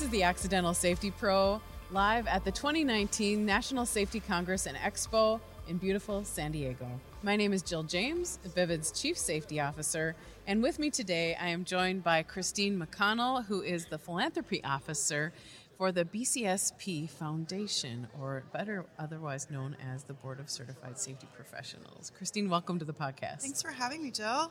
This 0.00 0.06
is 0.06 0.12
the 0.12 0.22
Accidental 0.22 0.72
Safety 0.72 1.10
Pro 1.10 1.60
live 1.90 2.26
at 2.26 2.42
the 2.42 2.50
2019 2.50 3.44
National 3.44 3.84
Safety 3.84 4.18
Congress 4.18 4.64
and 4.64 4.74
Expo 4.78 5.38
in 5.68 5.76
beautiful 5.76 6.24
San 6.24 6.52
Diego. 6.52 6.88
My 7.22 7.36
name 7.36 7.52
is 7.52 7.60
Jill 7.60 7.82
James, 7.82 8.38
Vivid's 8.54 8.98
Chief 8.98 9.18
Safety 9.18 9.60
Officer, 9.60 10.16
and 10.46 10.62
with 10.62 10.78
me 10.78 10.88
today 10.88 11.36
I 11.38 11.48
am 11.48 11.66
joined 11.66 12.02
by 12.02 12.22
Christine 12.22 12.80
McConnell, 12.80 13.44
who 13.44 13.60
is 13.60 13.84
the 13.84 13.98
Philanthropy 13.98 14.64
Officer 14.64 15.34
for 15.76 15.92
the 15.92 16.06
BCSP 16.06 17.10
Foundation, 17.10 18.08
or 18.18 18.44
better 18.54 18.86
otherwise 18.98 19.50
known 19.50 19.76
as 19.92 20.04
the 20.04 20.14
Board 20.14 20.40
of 20.40 20.48
Certified 20.48 20.98
Safety 20.98 21.28
Professionals. 21.36 22.10
Christine, 22.16 22.48
welcome 22.48 22.78
to 22.78 22.86
the 22.86 22.94
podcast. 22.94 23.42
Thanks 23.42 23.60
for 23.60 23.70
having 23.70 24.02
me, 24.02 24.10
Jill. 24.10 24.50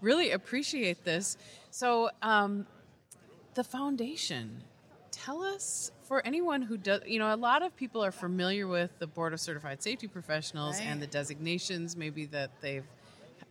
Really 0.00 0.32
appreciate 0.32 1.04
this. 1.04 1.36
So, 1.70 2.10
um, 2.20 2.66
the 3.54 3.62
foundation, 3.62 4.62
tell 5.24 5.42
us 5.42 5.90
for 6.06 6.24
anyone 6.26 6.62
who 6.62 6.76
does, 6.76 7.02
you 7.06 7.18
know, 7.18 7.34
a 7.34 7.36
lot 7.36 7.62
of 7.62 7.76
people 7.76 8.04
are 8.04 8.12
familiar 8.12 8.66
with 8.66 8.90
the 8.98 9.06
Board 9.06 9.32
of 9.32 9.40
Certified 9.40 9.82
Safety 9.82 10.06
Professionals 10.06 10.78
Right. 10.78 10.86
and 10.86 11.02
the 11.02 11.06
designations, 11.06 11.96
maybe 11.96 12.26
that 12.26 12.50
they've 12.60 12.86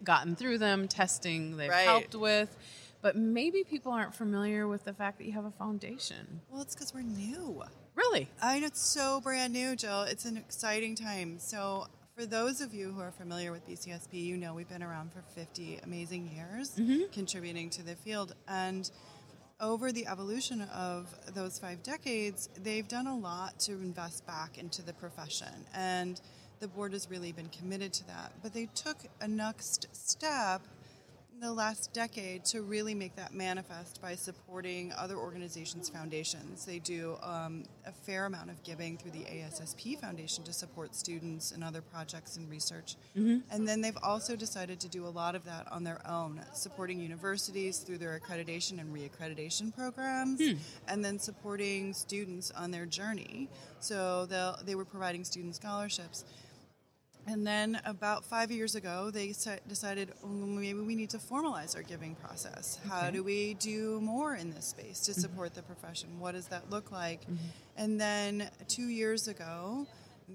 gotten 0.03 0.35
through 0.35 0.59
them, 0.59 0.87
testing 0.87 1.57
they've 1.57 1.69
Right. 1.69 1.85
helped 1.85 2.15
with. 2.15 2.55
But 3.01 3.15
maybe 3.15 3.63
people 3.63 3.91
aren't 3.91 4.15
familiar 4.15 4.67
with 4.67 4.83
the 4.83 4.93
fact 4.93 5.17
that 5.19 5.25
you 5.25 5.33
have 5.33 5.45
a 5.45 5.51
foundation. 5.51 6.41
Well, 6.49 6.61
it's 6.61 6.73
because 6.73 6.93
we're 6.93 7.01
new. 7.03 7.63
Really? 7.95 8.29
I 8.41 8.59
know 8.59 8.67
it's 8.67 8.81
so 8.81 9.21
brand 9.21 9.53
new, 9.53 9.75
Jill. 9.75 10.03
It's 10.03 10.25
an 10.25 10.37
exciting 10.37 10.95
time. 10.95 11.39
So, 11.39 11.87
for 12.15 12.25
those 12.25 12.61
of 12.61 12.73
you 12.73 12.91
who 12.91 12.99
are 12.99 13.11
familiar 13.11 13.51
with 13.51 13.67
BCSP, 13.67 14.19
you 14.23 14.37
know 14.37 14.55
we've 14.55 14.67
been 14.67 14.81
around 14.81 15.13
for 15.13 15.21
50 15.35 15.79
amazing 15.83 16.31
years 16.35 16.71
mm-hmm. 16.71 17.11
contributing 17.11 17.69
to 17.71 17.83
the 17.83 17.95
field. 17.95 18.33
And 18.47 18.89
over 19.59 19.91
the 19.91 20.05
evolution 20.07 20.61
of 20.73 21.13
those 21.33 21.57
five 21.57 21.81
decades, 21.83 22.49
they've 22.63 22.87
done 22.87 23.07
a 23.07 23.17
lot 23.17 23.59
to 23.59 23.73
invest 23.73 24.25
back 24.27 24.57
into 24.57 24.81
the 24.81 24.93
profession. 24.93 25.65
And 25.73 26.19
the 26.59 26.67
board 26.67 26.93
has 26.93 27.09
really 27.09 27.31
been 27.31 27.49
committed 27.49 27.93
to 27.93 28.07
that. 28.07 28.31
But 28.43 28.53
they 28.53 28.67
took 28.75 28.97
a 29.21 29.27
next 29.27 29.87
step 29.93 30.61
the 31.39 31.53
last 31.53 31.93
decade 31.93 32.43
to 32.43 32.63
really 32.63 32.95
make 32.95 33.15
that 33.15 33.31
manifest 33.33 34.01
by 34.01 34.15
supporting 34.15 34.91
other 34.97 35.17
organizations' 35.17 35.87
foundations. 35.87 36.65
They 36.65 36.79
do 36.79 37.15
um, 37.21 37.65
a 37.85 37.91
fair 37.91 38.25
amount 38.25 38.49
of 38.49 38.63
giving 38.63 38.97
through 38.97 39.11
the 39.11 39.23
ASSP 39.25 39.99
Foundation 39.99 40.43
to 40.45 40.53
support 40.53 40.95
students 40.95 41.51
and 41.51 41.63
other 41.63 41.81
projects 41.81 42.37
and 42.37 42.49
research. 42.49 42.95
And 43.51 43.67
then 43.67 43.81
they've 43.81 43.97
also 44.01 44.35
decided 44.35 44.79
to 44.79 44.87
do 44.87 45.05
a 45.05 45.09
lot 45.09 45.35
of 45.35 45.45
that 45.45 45.71
on 45.71 45.83
their 45.83 46.01
own, 46.09 46.41
supporting 46.53 46.99
universities 46.99 47.79
through 47.79 47.99
their 47.99 48.19
accreditation 48.19 48.79
and 48.79 48.95
reaccreditation 48.95 49.75
programs, 49.75 50.41
and 50.87 51.05
then 51.05 51.19
supporting 51.19 51.93
students 51.93 52.51
on 52.51 52.71
their 52.71 52.85
journey. 52.87 53.47
So 53.79 54.25
they 54.65 54.75
were 54.75 54.85
providing 54.85 55.23
student 55.23 55.55
scholarships. 55.55 56.25
And 57.27 57.45
then 57.45 57.81
about 57.85 58.23
five 58.23 58.51
years 58.51 58.75
ago, 58.75 59.11
they 59.11 59.33
decided 59.67 60.13
"Oh, 60.23 60.27
maybe 60.27 60.79
we 60.79 60.95
need 60.95 61.09
to 61.11 61.17
formalize 61.17 61.75
our 61.75 61.83
giving 61.83 62.15
process. 62.15 62.79
How 62.87 63.09
do 63.09 63.21
we 63.21 63.55
do 63.55 63.99
more 64.01 64.35
in 64.35 64.49
this 64.51 64.65
space 64.65 65.01
to 65.01 65.11
mm-hmm. 65.11 65.21
support 65.21 65.53
the 65.53 65.61
profession? 65.61 66.19
What 66.19 66.33
does 66.33 66.47
that 66.47 66.69
look 66.69 66.91
like? 66.91 67.21
Mm-hmm. 67.21 67.35
And 67.75 68.01
then 68.01 68.49
two 68.67 68.87
years 68.87 69.27
ago, 69.27 69.85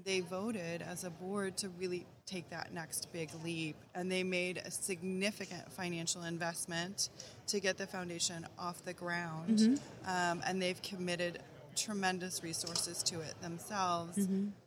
they 0.05 0.21
voted 0.21 0.81
as 0.81 1.03
a 1.03 1.09
board 1.09 1.57
to 1.57 1.69
really 1.69 2.05
take 2.25 2.49
that 2.49 2.73
next 2.73 3.11
big 3.11 3.29
leap. 3.43 3.75
And 3.93 4.11
they 4.11 4.23
made 4.23 4.57
a 4.57 4.71
significant 4.71 5.71
financial 5.71 6.23
investment 6.23 7.09
to 7.47 7.59
get 7.59 7.77
the 7.77 7.85
foundation 7.85 8.47
off 8.57 8.83
the 8.85 8.93
ground. 8.93 9.59
Mm-hmm. 9.59 10.09
Um, 10.09 10.41
and 10.47 10.61
they've 10.61 10.81
committed 10.81 11.39
tremendous 11.73 12.41
resources 12.43 13.03
to 13.03 13.19
it 13.21 13.33
themselves, 13.41 14.17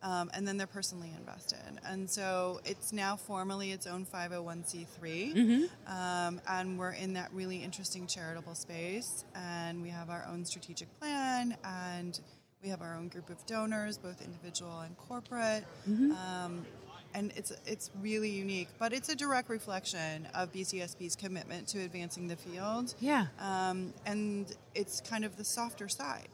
um, 0.03 0.31
and 0.35 0.47
then 0.47 0.57
they're 0.57 0.67
personally 0.67 1.11
invested. 1.17 1.81
And 1.87 2.09
so 2.09 2.61
it's 2.65 2.93
now 2.93 3.17
formally 3.17 3.73
its 3.73 3.87
own 3.87 4.05
501c3, 4.07 5.69
um, 5.87 6.41
and 6.49 6.79
we're 6.79 6.93
in 6.93 7.15
that 7.15 7.31
really 7.33 7.59
interesting 7.59 8.07
charitable 8.07 8.55
space. 8.55 9.25
And 9.35 9.83
we 9.83 9.89
have 9.91 10.11
our 10.11 10.25
own 10.31 10.45
strategic 10.45 10.89
plan, 11.01 11.57
and 11.65 12.19
we 12.63 12.69
have 12.71 12.83
our 12.83 12.97
own 12.97 13.09
group 13.09 13.31
of 13.31 13.45
donors, 13.47 13.99
both 13.99 14.21
individual 14.23 14.81
and 14.81 14.97
corporate. 14.97 15.65
Um, 16.13 16.67
and 17.15 17.33
it's 17.35 17.53
it's 17.67 17.91
really 18.03 18.29
unique, 18.29 18.69
but 18.79 18.93
it's 18.93 19.09
a 19.09 19.15
direct 19.17 19.49
reflection 19.49 20.29
of 20.35 20.53
BCSP's 20.53 21.17
commitment 21.17 21.67
to 21.69 21.79
advancing 21.81 22.29
the 22.29 22.37
field. 22.37 22.95
Yeah. 23.01 23.27
Um, 23.41 23.95
and 24.05 24.55
it's 24.75 25.01
kind 25.01 25.25
of 25.25 25.37
the 25.37 25.45
softer 25.45 25.89
side. 25.89 26.29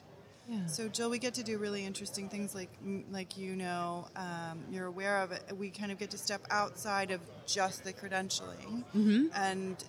Yeah. 0.49 0.67
So, 0.67 0.89
Jill, 0.89 1.09
we 1.11 1.19
get 1.19 1.35
to 1.35 1.43
do 1.45 1.57
really 1.59 1.85
interesting 1.87 2.29
things, 2.29 2.55
like 2.55 2.71
like 3.11 3.37
you 3.39 3.55
know, 3.57 4.09
um, 4.17 4.61
you're 4.71 4.87
aware 4.87 5.19
of 5.23 5.33
it. 5.33 5.43
We 5.57 5.71
kind 5.71 5.93
of 5.93 5.99
get 5.99 6.11
to 6.11 6.19
step 6.19 6.43
outside 6.51 7.11
of 7.11 7.21
just 7.47 7.85
the 7.85 7.93
credentialing, 7.93 8.85
Mm-hmm. 8.95 9.27
and 9.35 9.83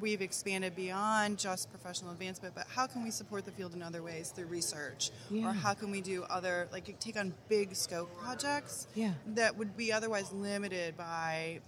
we've 0.00 0.20
expanded 0.22 0.76
beyond 0.76 1.38
just 1.38 1.70
professional 1.70 2.12
advancement. 2.12 2.54
But 2.54 2.66
how 2.68 2.86
can 2.86 3.02
we 3.02 3.10
support 3.10 3.44
the 3.44 3.50
field 3.52 3.74
in 3.74 3.82
other 3.82 4.02
ways 4.02 4.30
through 4.30 4.46
research, 4.46 5.10
Yeah. 5.30 5.48
or 5.48 5.52
how 5.52 5.74
can 5.74 5.90
we 5.90 6.00
do 6.00 6.24
other 6.24 6.68
like 6.72 6.98
take 7.00 7.16
on 7.16 7.32
big 7.48 7.74
scope 7.74 8.08
projects 8.20 8.86
Yeah. 8.94 9.12
that 9.34 9.56
would 9.56 9.76
be 9.76 9.92
otherwise 9.92 10.32
limited 10.32 10.96
by 10.96 11.60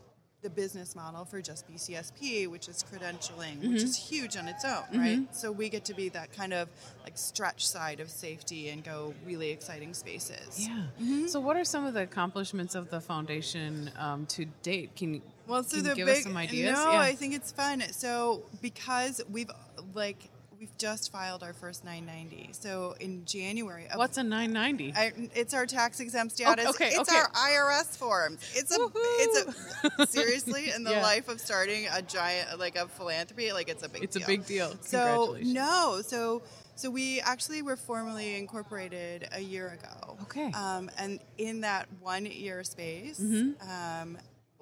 the 0.43 0.51
business 0.51 0.97
model 0.97 1.25
for 1.25 1.41
just 1.41 1.71
BCSP, 1.71 2.49
which 2.49 2.69
is 2.69 2.85
credentialing, 2.93 3.59
Mm-hmm. 3.61 3.73
which 3.75 3.83
is 3.83 3.97
huge 3.97 4.37
on 4.37 4.49
its 4.49 4.65
own, 4.65 4.83
right? 4.99 5.35
So 5.35 5.53
we 5.53 5.69
get 5.69 5.85
to 5.87 5.95
be 5.95 6.09
that 6.11 6.33
kind 6.33 6.53
of 6.53 6.69
like 7.05 7.17
stretch 7.17 7.67
side 7.67 8.01
of 8.01 8.11
safety 8.11 8.69
and 8.71 8.83
go 8.83 9.15
really 9.25 9.51
exciting 9.51 9.95
spaces. 9.95 10.67
Yeah. 10.69 10.83
Mm-hmm. 11.01 11.27
So, 11.29 11.39
what 11.41 11.57
are 11.57 11.65
some 11.65 11.85
of 11.87 11.95
the 11.95 12.03
accomplishments 12.03 12.75
of 12.75 12.91
the 12.91 13.01
foundation 13.01 13.91
um, 13.99 14.27
to 14.27 14.47
date? 14.63 14.97
Can 14.97 15.15
you, 15.15 15.23
Well, 15.47 15.63
so 15.63 15.77
can 15.77 15.85
you 15.85 15.91
the 15.91 15.95
give 15.97 16.07
big 16.07 16.17
us 16.19 16.23
some 16.25 16.37
ideas? 16.37 16.73
no, 16.77 16.91
yeah. 16.93 16.99
I 16.99 17.15
think 17.15 17.35
it's 17.35 17.53
fun. 17.53 17.83
So 17.93 18.43
because 18.61 19.21
we've 19.31 19.51
like 19.95 20.29
we've 20.63 20.79
just 20.79 21.11
filed 21.11 21.43
our 21.43 21.53
first 21.53 21.85
990. 21.85 22.51
So 22.53 22.95
in 23.01 23.25
January, 23.25 23.89
of- 23.91 23.99
What's 23.99 24.17
a 24.17 24.23
990? 24.23 24.93
I, 24.95 25.13
it's 25.35 25.55
our 25.55 25.67
tax 25.67 25.99
exempt 25.99 26.35
status. 26.37 26.67
okay, 26.69 26.91
it's 26.91 27.11
okay. 27.11 27.19
our 27.19 27.29
IRS 27.31 27.97
forms. 27.97 28.39
It's 28.55 28.71
a 28.71 28.89
it's 28.95 29.99
a 29.99 30.07
seriously 30.07 30.71
in 30.71 30.85
the 30.85 30.93
Yeah. 30.93 31.03
life 31.03 31.27
of 31.29 31.41
starting 31.41 31.89
a 31.93 32.01
giant 32.01 32.61
like 32.61 32.77
a 32.77 32.87
philanthropy 32.87 33.53
like 33.53 33.69
it's 33.69 33.83
a 33.83 33.89
big 33.89 34.05
It's 34.05 34.15
a 34.15 34.21
deal. 34.21 34.29
big 34.29 34.47
deal. 34.47 34.77
So 34.83 35.37
no, 35.43 36.01
so 36.05 36.43
so 36.77 36.91
we 36.91 37.21
actually 37.21 37.63
were 37.63 37.77
formally 37.77 38.37
incorporated 38.37 39.29
a 39.33 39.41
year 39.41 39.69
ago. 39.81 40.17
Okay. 40.23 40.53
Um, 40.53 40.93
and 40.97 41.19
in 41.39 41.63
that 41.63 41.89
one 42.01 42.25
year 42.25 42.63
space, 42.63 43.19
Mm-hmm. 43.19 43.69
um, 43.69 44.17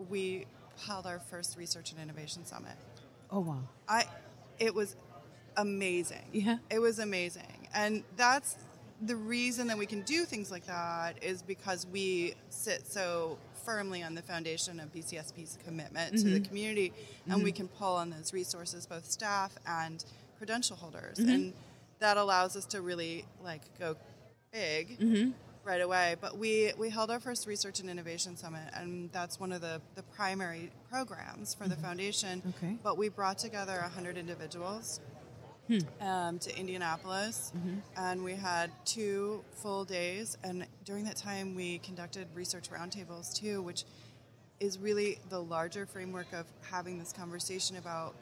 we 0.08 0.46
held 0.86 1.04
our 1.04 1.18
first 1.18 1.58
research 1.58 1.92
and 1.92 2.00
innovation 2.00 2.46
summit. 2.46 2.72
Oh, 3.30 3.40
wow. 3.40 3.58
I, 3.86 4.06
it 4.58 4.74
was 4.74 4.96
amazing. 5.60 6.24
Yeah. 6.32 6.58
It 6.70 6.78
was 6.78 6.98
amazing. 6.98 7.68
And 7.74 8.02
that's 8.16 8.56
the 9.02 9.16
reason 9.16 9.66
that 9.68 9.78
we 9.78 9.86
can 9.86 10.02
do 10.02 10.24
things 10.24 10.50
like 10.50 10.66
that 10.66 11.22
is 11.22 11.42
because 11.42 11.86
we 11.86 12.34
sit 12.50 12.86
so 12.86 13.38
firmly 13.64 14.02
on 14.02 14.14
the 14.14 14.22
foundation 14.22 14.80
of 14.80 14.92
BCSP's 14.92 15.58
commitment 15.64 16.12
to 16.18 16.24
Mm-hmm. 16.24 16.34
the 16.34 16.40
community 16.40 16.92
and 17.28 17.42
we 17.42 17.52
can 17.52 17.68
pull 17.68 17.94
on 17.96 18.10
those 18.10 18.32
resources, 18.32 18.86
both 18.86 19.10
staff 19.10 19.52
and 19.66 20.04
credential 20.38 20.76
holders. 20.76 21.18
Mm-hmm. 21.18 21.30
And 21.30 21.52
that 22.00 22.16
allows 22.16 22.56
us 22.56 22.64
to 22.66 22.80
really 22.80 23.24
like 23.42 23.62
go 23.78 23.96
big 24.52 24.98
Mm-hmm. 24.98 25.30
right 25.64 25.80
away. 25.80 26.16
But 26.20 26.36
we, 26.36 26.72
we 26.78 26.90
held 26.90 27.10
our 27.10 27.20
first 27.20 27.46
research 27.46 27.80
and 27.80 27.88
innovation 27.88 28.36
summit, 28.36 28.68
and 28.74 29.10
that's 29.12 29.38
one 29.38 29.52
of 29.52 29.60
the, 29.60 29.80
the 29.94 30.02
primary 30.02 30.70
programs 30.90 31.54
for 31.54 31.68
the 31.68 31.76
foundation. 31.76 32.40
Mm-hmm. 32.40 32.66
Okay. 32.66 32.76
But 32.82 32.98
we 32.98 33.08
brought 33.08 33.38
together 33.38 33.78
100 33.80 34.16
individuals 34.18 35.00
um, 36.00 36.38
to 36.38 36.56
Indianapolis, 36.58 37.52
and 37.96 38.22
we 38.24 38.34
had 38.34 38.70
two 38.84 39.44
full 39.62 39.84
days. 39.84 40.36
And 40.44 40.66
during 40.84 41.04
that 41.04 41.16
time, 41.16 41.54
we 41.54 41.78
conducted 41.78 42.26
research 42.34 42.70
roundtables 42.70 43.34
too, 43.34 43.62
which 43.62 43.84
is 44.60 44.78
really 44.78 45.18
the 45.30 45.40
larger 45.40 45.86
framework 45.86 46.32
of 46.32 46.46
having 46.70 46.98
this 46.98 47.12
conversation 47.12 47.76
about 47.76 48.14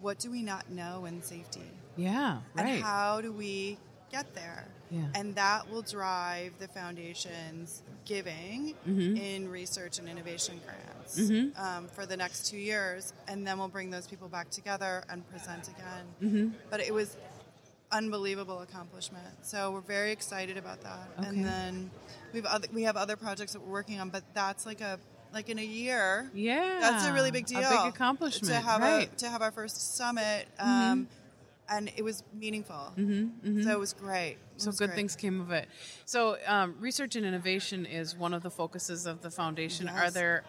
what 0.00 0.18
do 0.18 0.30
we 0.30 0.42
not 0.42 0.70
know 0.70 1.06
in 1.06 1.22
safety 1.22 1.62
Yeah, 1.96 2.38
right. 2.54 2.66
and 2.66 2.82
how 2.82 3.20
do 3.20 3.32
we 3.32 3.78
get 4.12 4.34
there 4.34 4.66
Yeah. 4.90 5.02
and 5.14 5.34
that 5.34 5.70
will 5.70 5.82
drive 5.82 6.54
the 6.58 6.68
foundation's 6.68 7.82
giving 8.04 8.74
Mm-hmm. 8.88 9.16
in 9.16 9.50
research 9.50 9.98
and 9.98 10.08
innovation 10.08 10.60
grants 10.64 11.30
um, 11.58 11.88
for 11.88 12.06
the 12.06 12.16
next 12.16 12.46
two 12.50 12.56
years 12.58 13.12
and 13.26 13.46
then 13.46 13.58
we'll 13.58 13.68
bring 13.68 13.90
those 13.90 14.06
people 14.06 14.28
back 14.28 14.50
together 14.50 15.04
and 15.10 15.28
present 15.30 15.68
again 15.68 16.04
Mm-hmm. 16.22 16.48
but 16.70 16.80
it 16.80 16.92
was 16.94 17.16
unbelievable 17.90 18.60
accomplishment 18.60 19.24
so 19.42 19.70
we're 19.70 19.80
very 19.80 20.12
excited 20.12 20.56
about 20.58 20.82
that 20.82 21.08
Okay. 21.18 21.28
and 21.28 21.44
then 21.44 21.90
we've 22.34 22.44
other, 22.44 22.68
we 22.72 22.82
have 22.82 22.96
other 22.96 23.16
projects 23.16 23.52
that 23.54 23.60
we're 23.62 23.72
working 23.72 23.98
on 23.98 24.10
but 24.10 24.22
that's 24.34 24.66
like 24.66 24.80
a 24.82 24.98
like 25.32 25.48
in 25.48 25.58
a 25.58 25.64
year 25.64 26.30
yeah. 26.34 26.78
that's 26.80 27.06
a 27.06 27.12
really 27.12 27.30
big 27.30 27.46
deal. 27.46 27.58
A 27.60 27.68
big 27.68 27.94
accomplishment. 27.94 28.52
to 28.52 28.60
have 28.60 28.80
right. 28.80 29.06
Mm-hmm. 29.06 29.14
a, 29.14 29.18
to 29.18 29.28
have 29.28 29.42
our 29.42 29.50
first 29.52 29.96
summit. 29.96 30.48
Um, 30.58 31.06
and 31.70 31.90
it 31.96 32.02
was 32.02 32.22
meaningful. 32.32 32.92
Mm-hmm, 32.96 33.62
So 33.62 33.70
it 33.70 33.78
was 33.78 33.92
great. 33.92 34.32
It 34.56 34.62
So 34.62 34.68
was 34.68 34.78
good 34.78 34.88
great. 34.88 34.96
things 34.96 35.16
came 35.16 35.40
of 35.40 35.50
it. 35.50 35.68
So 36.04 36.36
um, 36.46 36.74
research 36.80 37.16
and 37.16 37.24
innovation 37.26 37.86
is 37.86 38.16
one 38.16 38.34
of 38.34 38.42
the 38.42 38.50
focuses 38.50 39.06
of 39.06 39.22
the 39.22 39.30
foundation. 39.30 39.88
Are 39.88 40.10
there 40.10 40.44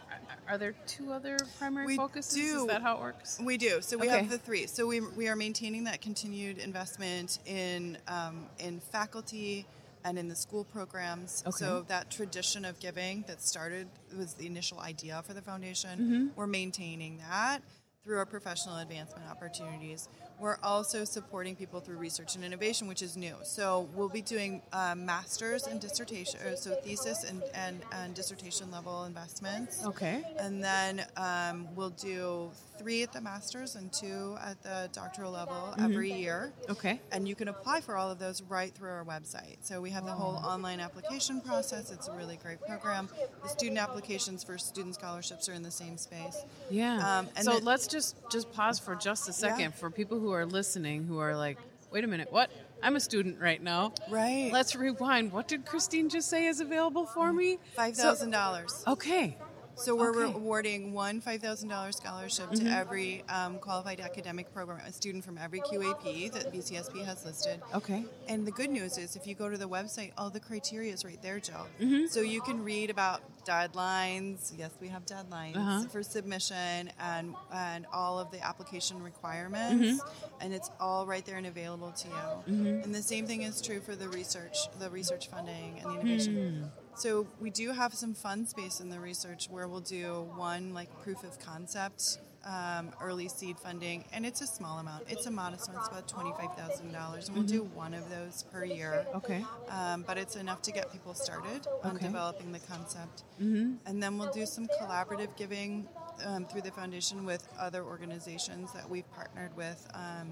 are 0.47 0.57
there 0.57 0.73
two 0.87 1.11
other 1.11 1.37
primary 1.59 1.85
We 1.85 1.95
focuses? 1.97 2.33
do. 2.33 2.61
Is 2.61 2.65
that 2.67 2.81
how 2.81 2.95
it 2.97 3.01
works? 3.01 3.39
We 3.43 3.57
do. 3.57 3.81
So 3.81 3.97
we 3.97 4.07
Okay. 4.07 4.17
have 4.21 4.29
the 4.29 4.39
three. 4.39 4.65
So 4.65 4.87
we, 4.87 4.99
we 4.99 5.27
are 5.27 5.35
maintaining 5.35 5.83
that 5.83 6.01
continued 6.01 6.57
investment 6.57 7.39
in 7.45 7.97
um, 8.07 8.47
in 8.57 8.79
faculty 8.79 9.65
and 10.05 10.17
in 10.17 10.27
the 10.27 10.35
school 10.35 10.63
programs. 10.63 11.43
Okay. 11.45 11.57
So 11.57 11.85
that 11.89 12.09
tradition 12.09 12.65
of 12.65 12.79
giving 12.79 13.25
that 13.27 13.41
started 13.41 13.87
was 14.17 14.33
the 14.35 14.47
initial 14.47 14.79
idea 14.79 15.21
for 15.27 15.33
the 15.33 15.41
foundation. 15.41 15.99
Mm-hmm. 15.99 16.27
We're 16.35 16.47
maintaining 16.47 17.17
that 17.29 17.59
through 18.03 18.17
our 18.17 18.25
professional 18.25 18.77
advancement 18.77 19.29
opportunities. 19.29 20.07
We're 20.39 20.57
also 20.63 21.03
supporting 21.03 21.55
people 21.55 21.79
through 21.81 21.97
research 21.97 22.35
and 22.35 22.43
innovation, 22.45 22.87
which 22.87 23.01
is 23.01 23.17
new. 23.17 23.35
So 23.43 23.89
we'll 23.93 24.09
be 24.09 24.21
doing 24.21 24.61
um, 24.71 25.05
masters 25.05 25.67
and 25.67 25.81
dissertation, 25.81 26.39
so 26.55 26.75
thesis 26.75 27.23
and, 27.23 27.43
and, 27.53 27.81
and 27.91 28.13
dissertation 28.13 28.71
level 28.71 29.03
investments. 29.03 29.85
Okay. 29.85 30.23
And 30.37 30.63
then 30.63 31.05
um, 31.17 31.67
we'll 31.75 31.89
do 31.89 32.51
three 32.77 33.03
at 33.03 33.11
the 33.11 33.19
master's 33.19 33.75
and 33.75 33.91
two 33.91 34.37
at 34.41 34.61
the 34.63 34.89
doctoral 34.93 35.33
level 35.33 35.75
every 35.77 36.13
year. 36.13 36.53
Okay. 36.69 37.01
And 37.11 37.27
you 37.27 37.35
can 37.35 37.49
apply 37.49 37.81
for 37.81 37.97
all 37.97 38.09
of 38.09 38.19
those 38.19 38.41
right 38.43 38.73
through 38.73 38.91
our 38.91 39.03
website. 39.03 39.57
So 39.61 39.81
we 39.81 39.89
have 39.89 40.05
the 40.05 40.13
whole 40.13 40.35
online 40.35 40.79
application 40.79 41.41
process. 41.41 41.91
It's 41.91 42.07
a 42.07 42.13
really 42.13 42.37
great 42.37 42.61
program. 42.61 43.09
The 43.43 43.49
student 43.49 43.79
applications 43.79 44.45
for 44.45 44.57
student 44.57 44.95
scholarships 44.95 45.49
are 45.49 45.53
in 45.53 45.63
the 45.63 45.71
same 45.71 45.97
space. 45.97 46.37
Yeah. 46.69 47.19
Um, 47.19 47.27
and 47.35 47.43
so 47.43 47.55
then- 47.55 47.65
let's 47.65 47.87
just 47.87 48.15
just 48.31 48.51
pause 48.53 48.79
for 48.79 48.95
just 48.95 49.27
a 49.27 49.33
second 49.33 49.59
Yeah. 49.59 49.69
for 49.71 49.89
people 49.89 50.19
who 50.19 50.28
are 50.33 50.45
listening 50.45 51.05
who 51.05 51.19
are 51.19 51.35
like, 51.35 51.57
wait 51.91 52.03
a 52.03 52.07
minute, 52.07 52.31
what? 52.31 52.49
I'm 52.81 52.95
a 52.95 52.99
student 52.99 53.39
right 53.41 53.61
now. 53.61 53.93
Right. 54.09 54.49
Let's 54.53 54.75
rewind. 54.75 55.33
What 55.33 55.47
did 55.49 55.65
Christine 55.65 56.07
just 56.09 56.29
say 56.29 56.45
is 56.47 56.61
available 56.61 57.05
for 57.05 57.33
me? 57.33 57.59
Five 57.75 57.95
thousand 57.95 58.31
dollars. 58.31 58.73
So- 58.85 58.93
okay. 58.93 59.37
So 59.75 59.95
we're 59.95 60.09
Okay. 60.09 60.19
Mm-hmm. 60.19 60.35
awarding 60.35 60.93
one 60.93 61.21
five 61.21 61.41
thousand 61.41 61.69
dollars 61.69 61.95
scholarship 61.97 62.51
to 62.51 62.65
every 62.67 63.23
um, 63.29 63.59
qualified 63.59 63.99
academic 64.01 64.53
program, 64.53 64.79
a 64.85 64.91
student 64.91 65.23
from 65.23 65.37
every 65.37 65.61
QAP 65.61 66.31
that 66.33 66.51
BCSP 66.53 67.05
has 67.05 67.25
listed. 67.25 67.61
Okay. 67.73 68.03
And 68.27 68.45
the 68.45 68.51
good 68.51 68.69
news 68.69 68.97
is, 68.97 69.15
if 69.15 69.25
you 69.25 69.35
go 69.35 69.49
to 69.49 69.57
the 69.57 69.69
website, 69.69 70.11
all 70.17 70.29
the 70.29 70.39
criteria 70.41 70.91
is 70.93 71.05
right 71.05 71.21
there, 71.21 71.39
Jill. 71.39 71.65
Mm-hmm. 71.79 72.07
So 72.07 72.19
you 72.21 72.41
can 72.41 72.63
read 72.63 72.89
about 72.89 73.21
deadlines. 73.45 74.51
Yes, 74.57 74.71
we 74.81 74.89
have 74.89 75.05
deadlines 75.05 75.55
Uh-huh. 75.55 75.83
for 75.87 76.03
submission 76.03 76.91
and 76.99 77.35
and 77.53 77.85
all 77.93 78.19
of 78.19 78.31
the 78.31 78.45
application 78.45 79.01
requirements, 79.01 80.01
Mm-hmm. 80.03 80.41
and 80.41 80.53
it's 80.53 80.69
all 80.79 81.05
right 81.05 81.25
there 81.25 81.37
and 81.37 81.47
available 81.47 81.91
to 81.91 82.07
you. 82.07 82.55
And 82.83 82.93
the 82.93 83.01
same 83.01 83.25
thing 83.27 83.43
is 83.43 83.61
true 83.61 83.79
for 83.79 83.95
the 83.95 84.09
research, 84.09 84.57
the 84.79 84.89
research 84.89 85.29
funding 85.29 85.79
and 85.81 85.95
the 85.95 85.99
innovation. 86.01 86.71
So 86.95 87.27
we 87.39 87.49
do 87.49 87.71
have 87.71 87.93
some 87.93 88.13
fun 88.13 88.45
space 88.45 88.79
in 88.81 88.89
the 88.89 88.99
research 88.99 89.47
where 89.49 89.67
we'll 89.67 89.79
do 89.79 90.27
one 90.35 90.73
like 90.73 90.89
proof 91.01 91.23
of 91.23 91.39
concept, 91.39 92.17
um, 92.45 92.91
early 93.01 93.29
seed 93.29 93.57
funding, 93.57 94.03
and 94.11 94.25
it's 94.25 94.41
a 94.41 94.47
small 94.47 94.79
amount. 94.79 95.05
It's 95.07 95.25
a 95.25 95.31
modest 95.31 95.69
one. 95.69 95.77
It's 95.77 95.87
about 95.87 96.07
twenty 96.09 96.31
five 96.37 96.53
thousand 96.57 96.91
dollars, 96.91 97.27
and 97.29 97.37
we'll 97.37 97.45
do 97.47 97.63
Mm-hmm. 97.63 97.75
one 97.75 97.93
of 97.93 98.09
those 98.09 98.43
per 98.51 98.65
year. 98.65 99.05
Okay. 99.15 99.45
Um, 99.69 100.03
but 100.05 100.17
it's 100.17 100.35
enough 100.35 100.61
to 100.63 100.71
get 100.71 100.91
people 100.91 101.13
started 101.13 101.67
on 101.83 101.95
Okay. 101.95 102.05
developing 102.07 102.51
the 102.51 102.59
concept. 102.59 103.23
Mm-hmm. 103.41 103.75
And 103.85 104.03
then 104.03 104.17
we'll 104.17 104.31
do 104.31 104.45
some 104.45 104.67
collaborative 104.81 105.35
giving 105.37 105.87
um, 106.25 106.45
through 106.45 106.61
the 106.61 106.71
foundation 106.71 107.25
with 107.25 107.47
other 107.57 107.83
organizations 107.83 108.73
that 108.73 108.89
we've 108.89 109.09
partnered 109.13 109.55
with. 109.55 109.87
Um, 109.93 110.29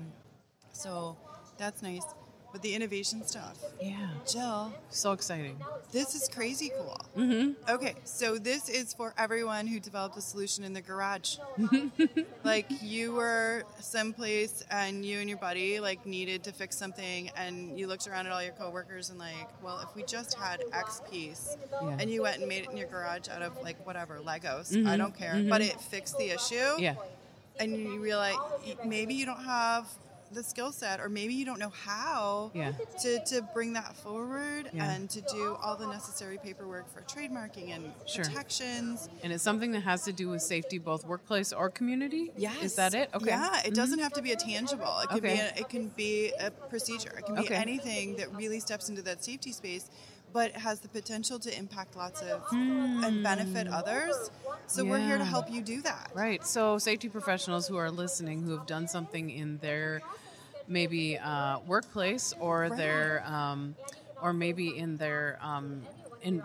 so 0.74 1.18
that's 1.58 1.82
nice. 1.82 2.04
But 2.54 2.62
the 2.62 2.74
innovation 2.74 3.26
stuff, 3.28 3.58
Yeah. 3.82 4.08
Jill, 4.26 4.74
So 4.90 5.12
exciting. 5.12 5.58
this 5.92 6.16
is 6.16 6.28
crazy 6.30 6.72
cool. 6.78 6.98
Mm-hmm. 7.18 7.70
Okay, 7.70 7.96
so 8.06 8.38
this 8.38 8.70
is 8.70 8.94
for 8.94 9.14
everyone 9.18 9.68
who 9.68 9.80
developed 9.80 10.18
a 10.18 10.22
solution 10.22 10.64
in 10.64 10.74
the 10.74 10.82
garage. 10.82 11.38
like 12.44 12.68
you 12.82 13.14
were 13.14 13.64
someplace 13.82 14.64
and 14.72 15.06
you 15.06 15.20
and 15.20 15.30
your 15.30 15.38
buddy 15.38 15.80
like 15.80 16.06
needed 16.06 16.44
to 16.46 16.52
fix 16.54 16.78
something, 16.78 17.30
and 17.36 17.78
you 17.78 17.86
looked 17.88 18.08
around 18.08 18.26
at 18.28 18.32
all 18.32 18.42
your 18.42 18.54
coworkers 18.54 19.10
and 19.10 19.20
like, 19.20 19.48
well, 19.62 19.80
if 19.82 19.94
we 19.96 20.04
just 20.04 20.34
had 20.36 20.64
X 20.74 21.02
piece, 21.12 21.58
Yeah. 21.82 21.98
and 22.00 22.10
you 22.10 22.22
went 22.24 22.40
and 22.40 22.48
made 22.48 22.64
it 22.64 22.70
in 22.72 22.78
your 22.78 22.88
garage 22.88 23.28
out 23.30 23.42
of 23.42 23.62
like 23.62 23.86
whatever 23.86 24.20
Legos, 24.20 24.88
I 24.88 24.96
don't 24.98 25.16
care, 25.16 25.44
but 25.50 25.62
it 25.62 25.80
fixed 25.82 26.18
the 26.18 26.30
issue 26.32 26.56
Mm-hmm. 26.56 26.82
Yeah. 26.82 26.96
and 27.60 27.76
you 27.76 28.00
realize 28.00 28.36
maybe 28.86 29.14
you 29.14 29.26
don't 29.26 29.44
have 29.44 29.86
the 30.32 30.44
skill 30.44 30.72
set 30.72 31.00
or 31.00 31.10
maybe 31.10 31.34
you 31.34 31.46
don't 31.46 31.60
know 31.60 31.70
how 31.70 32.52
Yeah. 32.54 32.74
to, 33.02 33.24
to 33.26 33.42
bring 33.54 33.74
that 33.74 33.96
forward 33.96 34.70
Yeah. 34.74 34.92
and 34.92 35.10
to 35.10 35.22
do 35.22 35.56
all 35.62 35.76
the 35.76 35.88
necessary 35.88 36.38
paperwork 36.38 36.92
for 36.92 37.02
trademarking 37.02 37.74
and 37.76 37.94
Sure. 38.06 38.26
protections. 38.26 39.10
And 39.24 39.32
it's 39.34 39.44
something 39.44 39.72
that 39.72 39.82
has 39.82 40.04
to 40.04 40.14
do 40.14 40.30
with 40.30 40.42
safety, 40.42 40.78
both 40.78 41.06
workplace 41.06 41.54
or 41.54 41.70
community. 41.70 42.32
Yes. 42.38 42.62
Is 42.62 42.76
that 42.76 42.94
it? 42.94 43.10
Okay. 43.14 43.28
Yeah, 43.28 43.60
it 43.60 43.66
mm-hmm. 43.66 43.74
doesn't 43.74 44.00
have 44.00 44.14
to 44.14 44.22
be 44.22 44.32
a 44.32 44.36
tangible. 44.36 45.00
It 45.04 45.10
can 45.10 45.20
be 45.20 45.30
Okay. 45.30 45.40
a, 45.56 45.60
it 45.60 45.70
can 45.70 45.88
be 45.90 46.34
a 46.40 46.52
procedure. 46.52 47.14
It 47.18 47.26
can 47.26 47.36
be 47.36 47.42
Okay. 47.42 47.56
anything 47.56 48.16
that 48.18 48.34
really 48.36 48.60
steps 48.60 48.90
into 48.90 49.02
that 49.04 49.24
safety 49.24 49.52
space 49.52 49.90
but 50.34 50.52
has 50.54 50.80
the 50.80 50.88
potential 50.90 51.40
to 51.40 51.58
impact 51.58 51.96
lots 51.96 52.22
of 52.22 52.44
and 52.52 53.24
benefit 53.24 53.68
others. 53.68 54.30
So 54.68 54.84
we're 54.84 55.00
here 55.00 55.18
to. 55.18 55.28
Help 55.28 55.52
you 55.52 55.62
do 55.62 55.82
that. 55.82 56.10
Right. 56.14 56.46
So, 56.46 56.78
safety 56.78 57.10
professionals 57.10 57.68
who 57.68 57.76
are 57.76 57.92
listening 57.92 58.44
who 58.44 58.52
have 58.52 58.66
done 58.66 58.88
something 58.88 59.30
in 59.30 59.58
their 59.58 60.02
maybe 60.68 61.18
uh, 61.18 61.60
workplace 61.68 62.34
or 62.40 62.62
Right. 62.62 62.78
their 62.78 63.24
um, 63.26 63.76
or 64.22 64.32
maybe 64.34 64.78
in 64.78 64.98
their 64.98 65.38
um, 65.42 65.82
in 66.22 66.42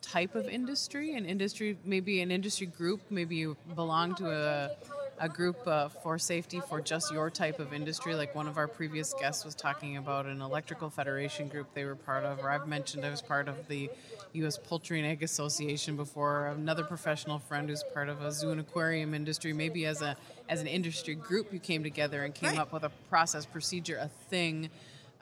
type 0.00 0.34
of 0.36 0.48
industry, 0.48 1.14
an 1.14 1.26
industry 1.26 1.76
maybe 1.84 2.20
an 2.20 2.30
industry 2.30 2.66
group, 2.66 3.00
maybe 3.10 3.36
you 3.36 3.56
belong 3.74 4.14
to 4.16 4.30
a 4.30 4.70
a 5.18 5.28
group 5.28 5.56
uh, 5.66 5.88
for 5.88 6.18
safety 6.18 6.60
for 6.60 6.80
just 6.80 7.12
your 7.12 7.30
type 7.30 7.58
of 7.58 7.72
industry. 7.72 8.14
Like 8.14 8.34
one 8.34 8.48
of 8.48 8.56
our 8.58 8.66
previous 8.68 9.14
guests 9.14 9.44
was 9.44 9.54
talking 9.54 9.96
about 9.96 10.26
an 10.26 10.40
electrical 10.40 10.90
federation 10.90 11.48
group 11.48 11.66
they 11.74 11.84
were 11.84 11.94
part 11.94 12.24
of, 12.24 12.40
or 12.42 12.50
I've 12.50 12.66
mentioned 12.66 13.04
I 13.04 13.10
was 13.10 13.22
part 13.22 13.48
of 13.48 13.68
the 13.68 13.90
U.S. 14.32 14.58
Poultry 14.58 14.98
and 14.98 15.08
Egg 15.08 15.22
Association 15.22 15.96
before. 15.96 16.48
Another 16.48 16.82
professional 16.84 17.38
friend 17.38 17.68
who's 17.68 17.84
part 17.94 18.08
of 18.08 18.20
a 18.22 18.32
zoo 18.32 18.50
and 18.50 18.60
aquarium 18.60 19.14
industry. 19.14 19.52
Maybe 19.52 19.86
as 19.86 20.02
a 20.02 20.16
as 20.48 20.60
an 20.60 20.66
industry 20.66 21.14
group, 21.14 21.52
you 21.52 21.58
came 21.60 21.82
together 21.82 22.22
and 22.24 22.34
came 22.34 22.50
Right. 22.50 22.58
up 22.58 22.72
with 22.72 22.82
a 22.84 22.90
process, 23.08 23.46
procedure, 23.46 23.96
a 23.96 24.08
thing. 24.28 24.70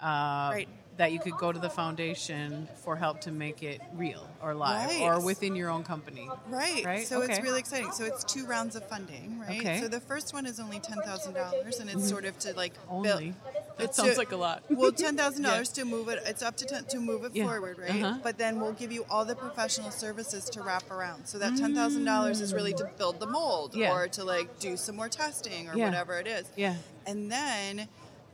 Uh, 0.01 0.51
Right. 0.53 0.69
That 1.03 1.11
you 1.11 1.19
could 1.19 1.37
go 1.37 1.51
to 1.51 1.59
the 1.59 1.69
foundation 1.69 2.69
for 2.85 2.95
help 2.95 3.23
to 3.23 3.33
make 3.33 3.65
it 3.65 3.81
real 3.95 4.25
or 4.41 4.55
live 4.55 4.89
Right. 4.89 5.03
or 5.03 5.19
within 5.21 5.57
your 5.57 5.69
own 5.69 5.83
company. 5.83 6.31
Right. 6.49 6.85
Right? 6.85 7.05
So 7.05 7.23
it's 7.23 7.41
really 7.41 7.59
exciting. 7.59 7.91
So 7.91 8.05
it's 8.05 8.23
two 8.23 8.47
rounds 8.47 8.77
of 8.77 8.89
funding, 8.89 9.41
right? 9.41 9.59
Okay. 9.59 9.69
Mm-hmm. 9.71 9.83
So 9.83 9.89
the 9.89 9.99
first 9.99 10.33
one 10.33 10.47
is 10.47 10.61
only 10.61 10.79
ten 10.79 10.99
thousand 11.03 11.35
dollars, 11.35 11.81
and 11.81 11.91
it's 11.91 12.09
sort 12.09 12.25
of 12.25 12.39
to 12.39 12.53
like. 12.55 12.75
Only. 12.89 13.35
That 13.79 13.85
it's 13.87 13.97
sounds 13.97 14.13
to- 14.13 14.19
like 14.19 14.31
a 14.31 14.37
lot. 14.37 14.63
well, 14.71 14.93
ten 15.07 15.17
thousand 15.17 15.43
dollars 15.43 15.71
to 15.71 15.85
move 15.85 16.09
it. 16.09 16.23
It's 16.25 16.41
up 16.41 16.57
to 16.59 16.67
ten 16.67 16.85
to 16.85 17.01
move 17.01 17.25
it 17.25 17.33
Yeah. 17.35 17.47
forward, 17.49 17.79
right? 17.81 17.91
Uh-huh. 18.01 18.21
But 18.23 18.39
then 18.39 18.61
we'll 18.61 18.75
give 18.75 18.93
you 18.93 19.05
all 19.11 19.25
the 19.25 19.35
professional 19.35 19.91
services 19.91 20.45
to 20.51 20.63
wrap 20.63 20.89
around. 20.89 21.27
So 21.27 21.37
that 21.39 21.57
ten 21.57 21.75
thousand 21.75 22.05
dollars 22.05 22.41
is 22.41 22.55
really 22.55 22.75
to 22.75 22.89
build 22.97 23.19
the 23.19 23.27
mold, 23.27 23.75
Yeah. 23.75 23.93
or 23.93 24.07
to 24.07 24.23
like 24.23 24.61
do 24.61 24.77
some 24.77 24.95
more 24.95 25.09
testing, 25.09 25.69
or 25.69 25.77
Yeah. 25.77 25.87
whatever 25.87 26.21
it 26.21 26.29
is. 26.29 26.45
Yeah. 26.55 26.77
And 27.09 27.29
then 27.33 27.89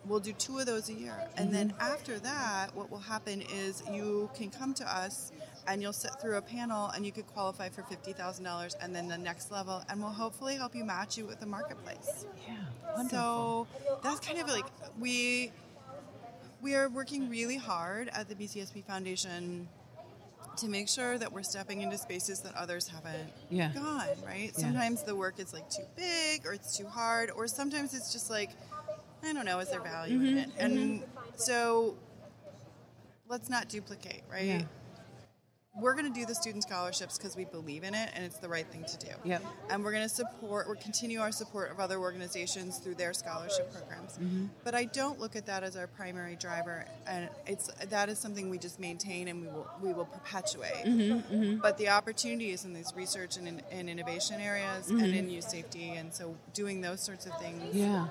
we'll 0.07 0.21
do 0.21 0.33
two 0.33 0.59
of 0.59 0.67
those 0.67 0.89
a 0.89 0.95
year. 0.95 1.15
And 1.37 1.53
then 1.53 1.71
mm-hmm. 1.71 1.81
after 1.81 2.19
that, 2.21 2.75
what 2.75 2.91
will 2.91 2.99
happen 2.99 3.43
is 3.43 3.83
you 3.93 4.31
can 4.35 4.51
come 4.51 4.75
to 4.75 4.85
us 4.85 5.33
and 5.67 5.83
you'll 5.83 5.93
sit 5.93 6.13
through 6.21 6.37
a 6.37 6.43
panel 6.43 6.89
and 6.89 7.05
you 7.05 7.13
could 7.13 7.27
qualify 7.27 7.69
for 7.69 7.83
$50,000 7.83 8.75
and 8.81 8.95
then 8.95 9.09
the 9.09 9.19
next 9.19 9.51
level 9.51 9.83
and 9.89 10.01
we'll 10.01 10.11
hopefully 10.11 10.57
help 10.57 10.75
you 10.75 10.85
match 10.85 11.19
you 11.19 11.27
with 11.27 11.41
the 11.41 11.47
marketplace. 11.47 12.27
Yeah. 12.47 12.55
Wonderful. 12.97 13.67
So 13.81 13.99
that's 14.03 14.21
kind 14.21 14.41
of 14.41 14.49
like 14.49 14.65
we 14.99 15.53
we 16.61 16.75
are 16.75 16.89
working 16.89 17.29
really 17.29 17.57
hard 17.57 18.09
at 18.13 18.29
the 18.29 18.35
BCSP 18.35 18.85
Foundation 18.85 19.69
to 20.57 20.69
make 20.69 20.89
sure 20.89 21.17
that 21.19 21.33
we're 21.33 21.43
stepping 21.43 21.83
into 21.83 21.97
spaces 21.97 22.41
that 22.41 22.55
others 22.57 22.89
haven't 22.89 23.31
Yeah. 23.49 23.73
gone, 23.73 24.09
right? 24.27 24.53
Yeah. 24.57 24.65
Sometimes 24.65 25.05
the 25.05 25.15
work 25.15 25.39
is 25.39 25.53
like 25.53 25.71
too 25.71 25.85
big 25.97 26.45
or 26.47 26.53
it's 26.53 26.77
too 26.77 26.87
hard, 26.87 27.31
or 27.31 27.47
sometimes 27.47 27.95
it's 27.95 28.13
just 28.13 28.29
like, 28.29 28.51
I 29.23 29.33
don't 29.33 29.45
know, 29.45 29.59
is 29.59 29.71
there 29.71 29.81
value 29.81 30.21
in 30.21 30.27
Mm-hmm. 30.27 30.39
it? 30.39 30.51
And 30.59 31.03
so 31.37 31.97
let's 33.29 33.49
not 33.49 33.69
duplicate, 33.69 34.23
right? 34.31 34.45
Yeah. 34.45 34.63
We're 35.81 35.95
going 35.95 36.13
to 36.13 36.21
do 36.21 36.27
the 36.27 36.35
student 36.35 36.65
scholarships 36.65 37.17
because 37.19 37.37
we 37.37 37.45
believe 37.45 37.85
in 37.85 37.95
it 37.95 38.11
and 38.15 38.25
it's 38.25 38.39
the 38.39 38.49
right 38.49 38.67
thing 38.67 38.85
to 38.85 38.99
do. 38.99 39.13
Yep. 39.23 39.45
And 39.71 39.85
we're 39.85 39.93
going 39.93 40.03
to 40.03 40.13
support, 40.13 40.67
or 40.67 40.75
continue 40.75 41.21
our 41.21 41.31
support 41.31 41.71
of 41.71 41.79
other 41.79 42.01
organizations 42.01 42.79
through 42.79 42.97
their 42.97 43.13
scholarship 43.13 43.73
programs. 43.73 44.19
Mm-hmm. 44.19 44.47
But 44.65 44.75
I 44.75 44.87
don't 44.87 45.21
look 45.21 45.37
at 45.37 45.47
that 45.47 45.63
as 45.63 45.77
our 45.77 45.87
primary 45.87 46.35
driver, 46.35 46.85
and 47.07 47.29
it's 47.47 47.69
that 47.91 48.09
is 48.09 48.19
something 48.19 48.51
we 48.51 48.59
just 48.59 48.81
maintain 48.81 49.29
and 49.29 49.41
we 49.41 49.47
will 49.47 49.71
we 49.81 49.93
will 49.93 50.07
perpetuate. 50.07 50.85
Mm-hmm, 50.85 51.59
But 51.59 51.79
the 51.79 51.91
opportunity 51.91 52.51
is 52.51 52.65
in 52.65 52.73
these 52.73 52.93
research 52.97 53.37
and, 53.37 53.47
in, 53.47 53.63
and 53.71 53.89
innovation 53.89 54.41
areas 54.41 54.91
and 54.91 55.01
in 55.15 55.31
youth 55.31 55.49
safety, 55.49 55.91
and 55.91 56.13
so 56.13 56.35
doing 56.55 56.81
those 56.81 57.01
sorts 57.01 57.25
of 57.27 57.39
things 57.39 57.63
Yeah. 57.73 58.09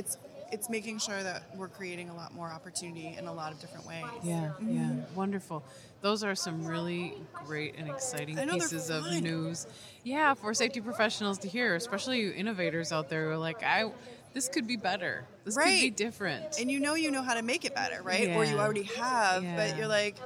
It's 0.00 0.16
it's 0.50 0.68
making 0.68 0.98
sure 0.98 1.22
that 1.22 1.44
we're 1.56 1.68
creating 1.68 2.08
a 2.08 2.14
lot 2.14 2.34
more 2.34 2.48
opportunity 2.48 3.14
in 3.16 3.28
a 3.28 3.32
lot 3.32 3.52
of 3.52 3.60
different 3.60 3.86
ways. 3.86 4.02
Yeah, 4.24 4.52
yeah, 4.60 4.80
mm-hmm. 4.80 5.14
wonderful. 5.14 5.62
Those 6.00 6.24
are 6.24 6.34
some 6.34 6.64
really 6.64 7.14
great 7.46 7.76
and 7.78 7.88
exciting 7.88 8.36
I 8.38 8.44
know, 8.44 8.52
they're 8.52 8.62
pieces 8.62 8.90
of 8.90 9.04
news. 9.22 9.66
Yeah, 10.02 10.34
for 10.34 10.52
safety 10.54 10.80
professionals 10.80 11.38
to 11.40 11.48
hear, 11.48 11.76
especially 11.76 12.20
you 12.20 12.32
innovators 12.32 12.90
out 12.90 13.08
there 13.10 13.26
who 13.26 13.30
are 13.32 13.38
like, 13.38 13.62
I, 13.62 13.92
this 14.32 14.48
could 14.48 14.66
be 14.66 14.76
better. 14.76 15.24
This 15.44 15.56
could 15.56 15.66
be 15.66 15.90
different. 15.90 16.58
And 16.58 16.70
you 16.70 16.80
know 16.80 16.94
you 16.94 17.10
know 17.10 17.22
how 17.22 17.34
to 17.34 17.42
make 17.42 17.64
it 17.64 17.74
better, 17.74 18.02
right? 18.02 18.30
Or 18.30 18.44
you 18.44 18.58
already 18.58 18.84
have, 18.84 19.44
Yeah. 19.44 19.56
but 19.56 19.76
you're 19.76 19.88
like, 19.88 20.16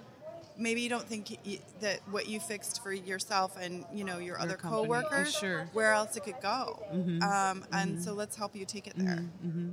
maybe 0.57 0.81
you 0.83 0.89
don't 0.89 1.07
think 1.09 1.39
y- 1.45 1.59
that 1.81 2.01
what 2.11 2.29
you 2.29 2.41
fixed 2.41 2.83
for 2.83 2.93
yourself 2.93 3.57
and 3.61 3.85
you 3.93 4.05
know 4.05 4.19
your, 4.19 4.39
other 4.41 4.55
company. 4.57 4.83
Oh, 4.83 4.85
coworkers, 4.85 5.35
sure. 5.35 5.69
where 5.73 5.93
else 5.93 6.17
it 6.17 6.25
could 6.25 6.41
go. 6.43 6.83
Um, 7.23 7.65
and 7.73 8.03
so 8.03 8.13
let's 8.13 8.37
help 8.37 8.55
you 8.55 8.65
take 8.65 8.87
it 8.87 8.95
there. 8.97 9.25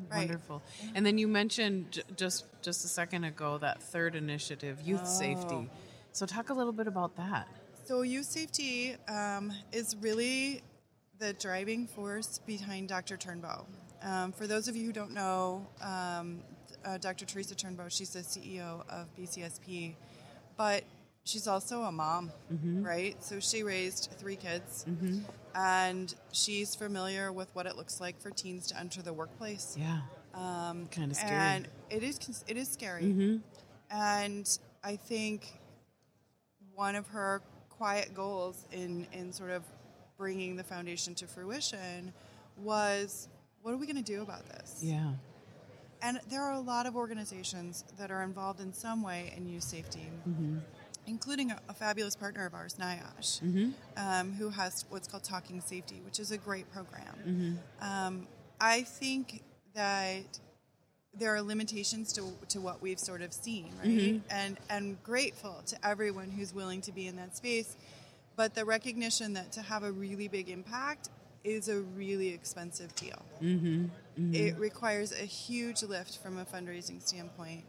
Right. 0.09 0.17
Wonderful. 0.19 0.61
And 0.95 1.05
then 1.05 1.17
you 1.17 1.27
mentioned 1.27 1.91
j- 1.91 2.03
just 2.15 2.45
just 2.61 2.85
a 2.85 2.87
second 2.87 3.23
ago 3.23 3.57
that 3.59 3.81
third 3.81 4.15
initiative, 4.15 4.81
youth 4.81 5.07
safety. 5.07 5.69
So 6.11 6.25
talk 6.25 6.49
a 6.49 6.53
little 6.53 6.73
bit 6.73 6.87
about 6.87 7.15
that. 7.17 7.47
So 7.85 8.01
youth 8.03 8.25
safety 8.25 8.95
um, 9.07 9.51
is 9.71 9.95
really 10.01 10.61
the 11.19 11.33
driving 11.33 11.87
force 11.87 12.39
behind 12.45 12.89
Dr. 12.89 13.17
Turnbeaugh. 13.17 13.65
Um, 14.03 14.31
for 14.31 14.47
those 14.47 14.67
of 14.67 14.75
you 14.75 14.85
who 14.87 14.93
don't 14.93 15.13
know, 15.13 15.67
um, 15.81 16.41
uh, 16.83 16.97
Dr. 16.97 17.25
Teresa 17.25 17.53
Turnbeaugh, 17.53 17.91
she's 17.91 18.09
the 18.11 18.19
CEO 18.21 18.83
of 18.89 19.07
BCSP, 19.15 19.93
but 20.57 20.83
she's 21.23 21.47
also 21.47 21.81
a 21.83 21.91
mom, 21.91 22.31
mm-hmm. 22.51 22.83
right? 22.83 23.21
So 23.23 23.39
she 23.39 23.63
raised 23.63 24.13
three 24.17 24.35
kids, 24.35 24.85
mm-hmm. 24.89 25.19
and 25.55 26.13
she's 26.31 26.75
familiar 26.75 27.31
with 27.31 27.49
what 27.53 27.65
it 27.65 27.75
looks 27.75 27.99
like 27.99 28.19
for 28.19 28.31
teens 28.31 28.67
to 28.67 28.79
enter 28.79 29.01
the 29.01 29.13
workplace. 29.13 29.75
Yeah. 29.79 30.01
Um, 30.33 30.87
kind 30.87 31.11
of 31.11 31.17
scary. 31.17 31.35
And 31.35 31.67
it 31.89 32.03
is 32.03 32.43
it 32.47 32.57
is 32.57 32.69
scary. 32.69 33.03
Mm-hmm. 33.03 33.37
And 33.91 34.59
I 34.83 34.95
think 34.95 35.59
one 36.73 36.95
of 36.95 37.07
her 37.07 37.41
quiet 37.69 38.13
goals 38.13 38.65
in 38.71 39.07
in 39.11 39.33
sort 39.33 39.51
of 39.51 39.63
bringing 40.17 40.55
the 40.55 40.63
foundation 40.63 41.15
to 41.15 41.27
fruition 41.27 42.13
was 42.57 43.27
what 43.61 43.73
are 43.73 43.77
we 43.77 43.85
going 43.85 44.01
to 44.03 44.03
do 44.03 44.21
about 44.21 44.47
this? 44.47 44.79
yeah. 44.81 45.11
And 46.01 46.19
there 46.29 46.41
are 46.41 46.53
a 46.53 46.59
lot 46.59 46.85
of 46.85 46.95
organizations 46.95 47.83
that 47.99 48.11
are 48.11 48.23
involved 48.23 48.59
in 48.59 48.73
some 48.73 49.03
way 49.03 49.33
in 49.37 49.47
youth 49.47 49.63
safety, 49.63 50.09
mm-hmm. 50.27 50.57
including 51.05 51.51
a, 51.51 51.59
a 51.69 51.73
fabulous 51.73 52.15
partner 52.15 52.45
of 52.45 52.53
ours, 52.53 52.75
NIOSH, 52.79 53.41
mm-hmm. 53.41 53.69
um, 53.97 54.33
who 54.33 54.49
has 54.49 54.85
what's 54.89 55.07
called 55.07 55.23
Talking 55.23 55.61
Safety, 55.61 56.01
which 56.03 56.19
is 56.19 56.31
a 56.31 56.37
great 56.37 56.71
program. 56.71 57.15
Mm-hmm. 57.27 57.87
Um, 57.87 58.27
I 58.59 58.81
think 58.81 59.43
that 59.75 60.39
there 61.13 61.35
are 61.35 61.41
limitations 61.41 62.13
to, 62.13 62.31
to 62.49 62.61
what 62.61 62.81
we've 62.81 62.99
sort 62.99 63.21
of 63.21 63.33
seen, 63.33 63.73
right? 63.79 63.89
And 64.29 64.57
and 64.69 65.03
grateful 65.03 65.61
to 65.67 65.87
everyone 65.87 66.31
who's 66.31 66.53
willing 66.53 66.81
to 66.81 66.91
be 66.91 67.07
in 67.07 67.15
that 67.17 67.35
space, 67.35 67.75
but 68.35 68.55
the 68.55 68.65
recognition 68.65 69.33
that 69.33 69.51
to 69.53 69.61
have 69.61 69.83
a 69.83 69.91
really 69.91 70.27
big 70.27 70.49
impact 70.49 71.09
is 71.43 71.69
a 71.69 71.79
really 71.79 72.29
expensive 72.29 72.95
deal. 72.95 73.25
It 74.17 74.57
requires 74.57 75.11
a 75.11 75.25
huge 75.25 75.83
lift 75.83 76.17
from 76.17 76.37
a 76.37 76.45
fundraising 76.45 77.01
standpoint. 77.05 77.63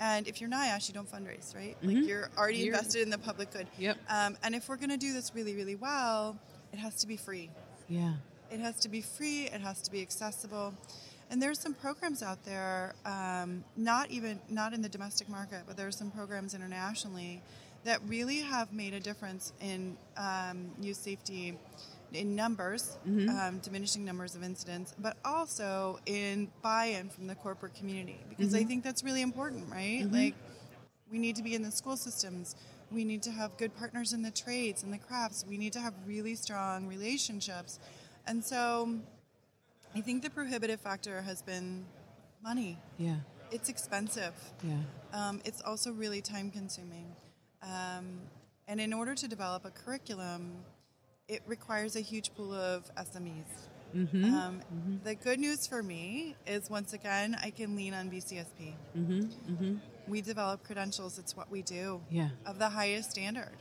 And 0.00 0.26
if 0.26 0.40
you're 0.40 0.50
NIOSH, 0.50 0.88
you 0.88 0.94
don't 0.94 1.10
fundraise, 1.10 1.54
right? 1.54 1.76
Like 1.82 1.98
you're 2.06 2.28
already 2.36 2.58
You're- 2.58 2.70
invested 2.70 3.02
in 3.02 3.10
the 3.10 3.18
public 3.18 3.52
good. 3.52 3.68
Yep. 3.78 3.98
Um, 4.08 4.36
and 4.42 4.54
if 4.54 4.68
we're 4.68 4.76
going 4.76 4.90
to 4.90 4.96
do 4.96 5.12
this 5.12 5.32
really, 5.34 5.54
really 5.54 5.76
well, 5.76 6.36
it 6.72 6.78
has 6.78 6.96
to 6.96 7.06
be 7.06 7.16
free. 7.16 7.50
Yeah. 7.88 8.14
It 8.50 8.60
has 8.60 8.80
to 8.80 8.88
be 8.88 9.00
free. 9.00 9.44
It 9.44 9.60
has 9.60 9.80
to 9.82 9.90
be 9.90 10.02
accessible. 10.02 10.74
And 11.30 11.40
there's 11.40 11.58
some 11.58 11.72
programs 11.72 12.22
out 12.22 12.44
there, 12.44 12.94
um, 13.06 13.64
not 13.76 14.10
even 14.10 14.40
not 14.48 14.74
in 14.74 14.82
the 14.82 14.88
domestic 14.88 15.28
market, 15.28 15.62
but 15.66 15.76
there 15.76 15.86
are 15.86 15.92
some 15.92 16.10
programs 16.10 16.52
internationally 16.54 17.40
that 17.84 18.00
really 18.06 18.40
have 18.40 18.72
made 18.72 18.94
a 18.94 19.00
difference 19.00 19.52
in 19.60 19.96
um, 20.16 20.70
youth 20.80 20.98
safety 20.98 21.56
in 22.14 22.34
numbers, 22.36 22.98
um, 23.06 23.58
diminishing 23.62 24.04
numbers 24.04 24.34
of 24.34 24.42
incidents, 24.42 24.94
but 24.98 25.16
also 25.24 25.98
in 26.06 26.48
buy-in 26.62 27.08
from 27.08 27.26
the 27.26 27.34
corporate 27.34 27.74
community 27.74 28.18
because 28.28 28.54
I 28.54 28.64
think 28.64 28.84
that's 28.84 29.02
really 29.02 29.22
important, 29.22 29.70
right? 29.70 30.06
Like 30.10 30.34
we 31.10 31.18
need 31.18 31.36
to 31.36 31.42
be 31.42 31.54
in 31.54 31.62
the 31.62 31.70
school 31.70 31.96
systems. 31.96 32.56
We 32.90 33.04
need 33.04 33.22
to 33.22 33.30
have 33.30 33.56
good 33.56 33.74
partners 33.76 34.12
in 34.12 34.22
the 34.22 34.30
trades 34.30 34.82
and 34.82 34.92
the 34.92 34.98
crafts. 34.98 35.44
We 35.48 35.56
need 35.56 35.72
to 35.74 35.80
have 35.80 35.94
really 36.06 36.34
strong 36.34 36.86
relationships. 36.86 37.78
And 38.26 38.44
so 38.44 38.98
I 39.94 40.00
think 40.00 40.22
the 40.22 40.30
prohibitive 40.30 40.80
factor 40.80 41.22
has 41.22 41.42
been 41.42 41.84
money. 42.42 42.78
Yeah. 42.98 43.16
It's 43.50 43.68
expensive. 43.68 44.34
Yeah. 44.62 44.76
Um, 45.12 45.40
it's 45.44 45.60
also 45.62 45.92
really 45.92 46.22
time 46.22 46.50
consuming. 46.50 47.14
Um, 47.62 48.20
and 48.68 48.80
in 48.80 48.92
order 48.92 49.14
to 49.14 49.28
develop 49.28 49.64
a 49.64 49.70
curriculum, 49.70 50.52
it 51.28 51.42
requires 51.46 51.96
a 51.96 52.00
huge 52.00 52.34
pool 52.34 52.52
of 52.52 52.90
SMEs. 52.96 53.44
Mm-hmm. 53.94 54.24
Um, 54.24 54.60
mm-hmm. 54.74 55.04
The 55.04 55.14
good 55.14 55.38
news 55.38 55.66
for 55.66 55.82
me 55.82 56.34
is 56.46 56.70
once 56.70 56.92
again, 56.92 57.36
I 57.42 57.50
can 57.50 57.76
lean 57.76 57.94
on 57.94 58.10
BCSP. 58.10 58.74
Mm-hmm. 58.96 59.76
We 60.08 60.20
develop 60.20 60.64
credentials, 60.64 61.18
it's 61.18 61.36
what 61.36 61.50
we 61.50 61.62
do. 61.62 62.00
Yeah. 62.10 62.30
of 62.46 62.58
the 62.58 62.68
highest 62.68 63.10
standard. 63.10 63.56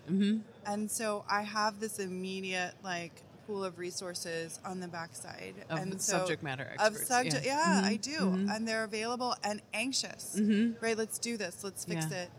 And 0.66 0.90
so 0.90 1.24
I 1.30 1.44
have 1.44 1.80
this 1.80 2.00
immediate, 2.00 2.74
like, 2.84 3.22
pool 3.46 3.64
of 3.64 3.78
resources 3.78 4.60
on 4.66 4.80
the 4.80 4.88
backside. 4.88 5.54
Of 5.70 5.80
and 5.80 6.02
so, 6.02 6.20
subject 6.20 6.44
matter 6.44 6.64
of 6.80 6.94
experts, 6.94 7.08
subject 7.08 7.46
yeah. 7.46 7.82
yeah, 7.82 7.88
I 7.88 7.98
do. 7.98 8.48
And 8.50 8.68
they're 8.68 8.86
available 8.86 9.36
and 9.44 9.62
anxious. 9.74 10.40
Right? 10.82 10.98
Let's 10.98 11.20
do 11.20 11.38
this. 11.38 11.64
Let's 11.64 11.86
fix 11.86 12.08
Yeah. 12.10 12.24
it 12.24 12.30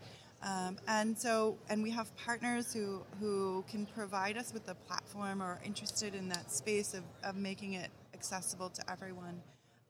um, 0.43 0.77
and 0.87 1.17
so 1.17 1.57
and 1.69 1.81
we 1.81 1.91
have 1.91 2.15
partners 2.17 2.73
who 2.73 3.01
who 3.19 3.63
can 3.69 3.85
provide 3.85 4.37
us 4.37 4.53
with 4.53 4.65
the 4.65 4.75
platform 4.75 5.41
or 5.41 5.45
are 5.45 5.61
interested 5.65 6.15
in 6.15 6.27
that 6.29 6.51
space 6.51 6.93
of, 6.93 7.03
of 7.23 7.35
making 7.35 7.73
it 7.73 7.89
accessible 8.13 8.69
to 8.69 8.91
everyone. 8.91 9.41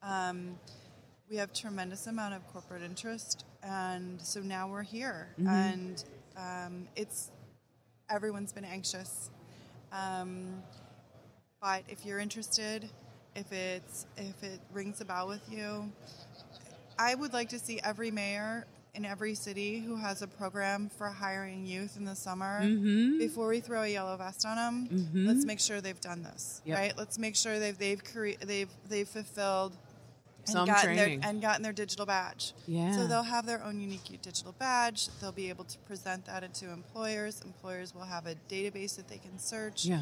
Um, 0.01 0.57
we 1.29 1.37
have 1.37 1.53
tremendous 1.53 2.07
amount 2.07 2.35
of 2.35 2.47
corporate 2.47 2.83
interest 2.83 3.45
and 3.63 4.21
so 4.21 4.41
now 4.41 4.67
we're 4.67 4.83
here. 4.83 5.29
And 5.47 6.03
um, 6.37 6.87
it's 6.95 7.31
everyone's 8.09 8.51
been 8.51 8.65
anxious. 8.65 9.29
Um, 9.91 10.61
but 11.61 11.83
if 11.87 12.05
you're 12.05 12.19
interested 12.19 12.89
if 13.35 13.51
it's 13.51 14.05
if 14.17 14.43
it 14.43 14.59
rings 14.71 15.01
a 15.01 15.05
bell 15.05 15.27
with 15.27 15.41
you 15.49 15.91
i 16.99 17.15
would 17.15 17.33
like 17.33 17.49
to 17.49 17.57
see 17.57 17.79
every 17.83 18.11
mayor 18.11 18.65
in 18.95 19.05
every 19.05 19.33
city 19.33 19.79
who 19.79 19.95
has 19.95 20.21
a 20.21 20.27
program 20.27 20.89
for 20.97 21.07
hiring 21.07 21.65
youth 21.65 21.97
in 21.97 22.05
the 22.05 22.15
summer 22.15 22.61
Mm-hmm. 22.61 23.17
before 23.17 23.47
we 23.47 23.59
throw 23.59 23.81
a 23.81 23.87
yellow 23.87 24.15
vest 24.17 24.45
on 24.45 24.55
them 24.55 25.07
let's 25.13 25.45
make 25.45 25.59
sure 25.59 25.81
they've 25.81 25.99
done 25.99 26.21
this 26.23 26.61
Yep. 26.65 26.77
right 26.77 26.93
let's 26.97 27.17
make 27.17 27.35
sure 27.35 27.57
they've 27.59 27.77
they've 27.77 28.03
cre- 28.03 28.37
they've 28.45 28.69
they've 28.87 29.07
fulfilled 29.07 29.75
and 30.45 30.49
Some 30.49 30.67
gotten 30.67 30.95
training. 30.95 31.21
their 31.21 31.29
and 31.29 31.41
gotten 31.41 31.63
their 31.63 31.71
digital 31.71 32.05
badge. 32.05 32.51
Yeah. 32.67 32.91
So 32.97 33.07
they'll 33.07 33.23
have 33.23 33.45
their 33.45 33.63
own 33.63 33.79
unique 33.79 34.19
digital 34.21 34.51
badge. 34.59 35.07
They'll 35.21 35.31
be 35.31 35.47
able 35.47 35.63
to 35.63 35.77
present 35.87 36.25
that 36.25 36.53
to 36.55 36.69
employers. 36.69 37.41
Employers 37.45 37.95
will 37.95 38.01
have 38.03 38.25
a 38.27 38.35
database 38.49 38.97
that 38.97 39.07
they 39.07 39.19
can 39.19 39.39
search. 39.39 39.85
Yeah. 39.85 40.01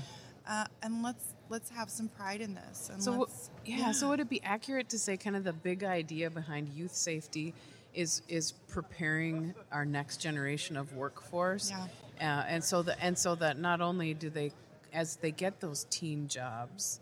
Uh, 0.50 0.66
and 0.82 1.04
let's 1.04 1.36
let's 1.50 1.70
have 1.70 1.92
some 1.92 2.08
pride 2.08 2.42
in 2.42 2.56
this. 2.56 2.90
And 2.92 3.04
So, 3.04 3.12
let's, 3.20 3.52
yeah, 3.68 3.92
So 3.92 4.10
would 4.10 4.20
it 4.20 4.30
be 4.30 4.42
accurate 4.42 4.90
to 4.90 4.98
say 4.98 5.16
kind 5.16 5.36
of 5.36 5.44
the 5.44 5.54
big 5.54 5.84
idea 5.84 6.32
behind 6.32 6.70
youth 6.70 6.96
safety 6.96 7.54
is 7.94 8.22
is 8.28 8.54
preparing 8.70 9.54
our 9.72 9.86
next 9.86 10.18
generation 10.18 10.78
of 10.78 10.94
workforce? 10.96 11.72
Yeah. 11.72 11.88
Uh, 12.20 12.46
and 12.48 12.64
so 12.64 12.82
that 12.84 12.98
and 13.02 13.18
so 13.18 13.36
that 13.36 13.58
not 13.60 13.82
only 13.82 14.14
do 14.14 14.30
they, 14.30 14.52
as 14.94 15.16
they 15.18 15.32
get 15.32 15.60
those 15.60 15.86
teen 15.90 16.28
jobs, 16.28 17.00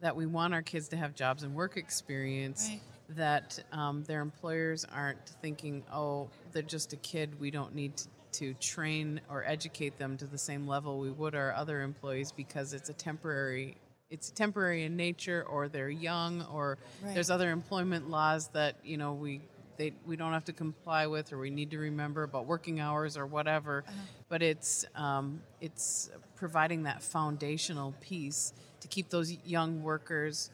that 0.00 0.14
we 0.16 0.26
want 0.26 0.54
our 0.54 0.62
kids 0.62 0.88
to 0.88 0.96
have 0.96 1.14
jobs 1.14 1.42
and 1.42 1.54
work 1.54 1.76
experience. 1.76 2.68
Right. 2.70 2.80
That 3.10 3.62
um, 3.70 4.02
their 4.02 4.20
employers 4.20 4.84
aren't 4.92 5.24
thinking, 5.40 5.84
oh, 5.92 6.28
they're 6.50 6.62
just 6.62 6.92
a 6.92 6.96
kid. 6.96 7.38
We 7.38 7.52
don't 7.52 7.72
need 7.72 7.96
to, 7.98 8.08
to 8.40 8.54
train 8.54 9.20
or 9.30 9.44
educate 9.46 9.96
them 9.96 10.16
to 10.16 10.26
the 10.26 10.38
same 10.38 10.66
level 10.66 10.98
we 10.98 11.10
would 11.12 11.36
our 11.36 11.52
other 11.54 11.82
employees 11.82 12.32
because 12.32 12.72
it's 12.72 12.88
a 12.88 12.92
temporary 12.92 13.76
it's 14.10 14.30
temporary 14.30 14.82
in 14.84 14.96
nature 14.96 15.44
or 15.48 15.68
they're 15.68 15.88
young 15.88 16.42
or 16.52 16.78
Right. 17.02 17.14
there's 17.14 17.30
other 17.30 17.50
employment 17.50 18.10
laws 18.10 18.48
that 18.48 18.76
you 18.84 18.96
know 18.96 19.12
we 19.14 19.40
they, 19.76 19.92
we 20.06 20.16
don't 20.16 20.32
have 20.32 20.44
to 20.46 20.52
comply 20.52 21.06
with 21.06 21.32
or 21.32 21.38
we 21.38 21.50
need 21.50 21.70
to 21.70 21.78
remember 21.78 22.22
about 22.22 22.46
working 22.46 22.80
hours 22.80 23.16
or 23.16 23.26
whatever 23.26 23.84
but 24.28 24.42
it's 24.42 24.84
um, 24.94 25.40
it's 25.60 26.10
providing 26.34 26.84
that 26.84 27.02
foundational 27.02 27.94
piece 28.00 28.52
to 28.80 28.88
keep 28.88 29.08
those 29.10 29.32
young 29.44 29.82
workers 29.82 30.50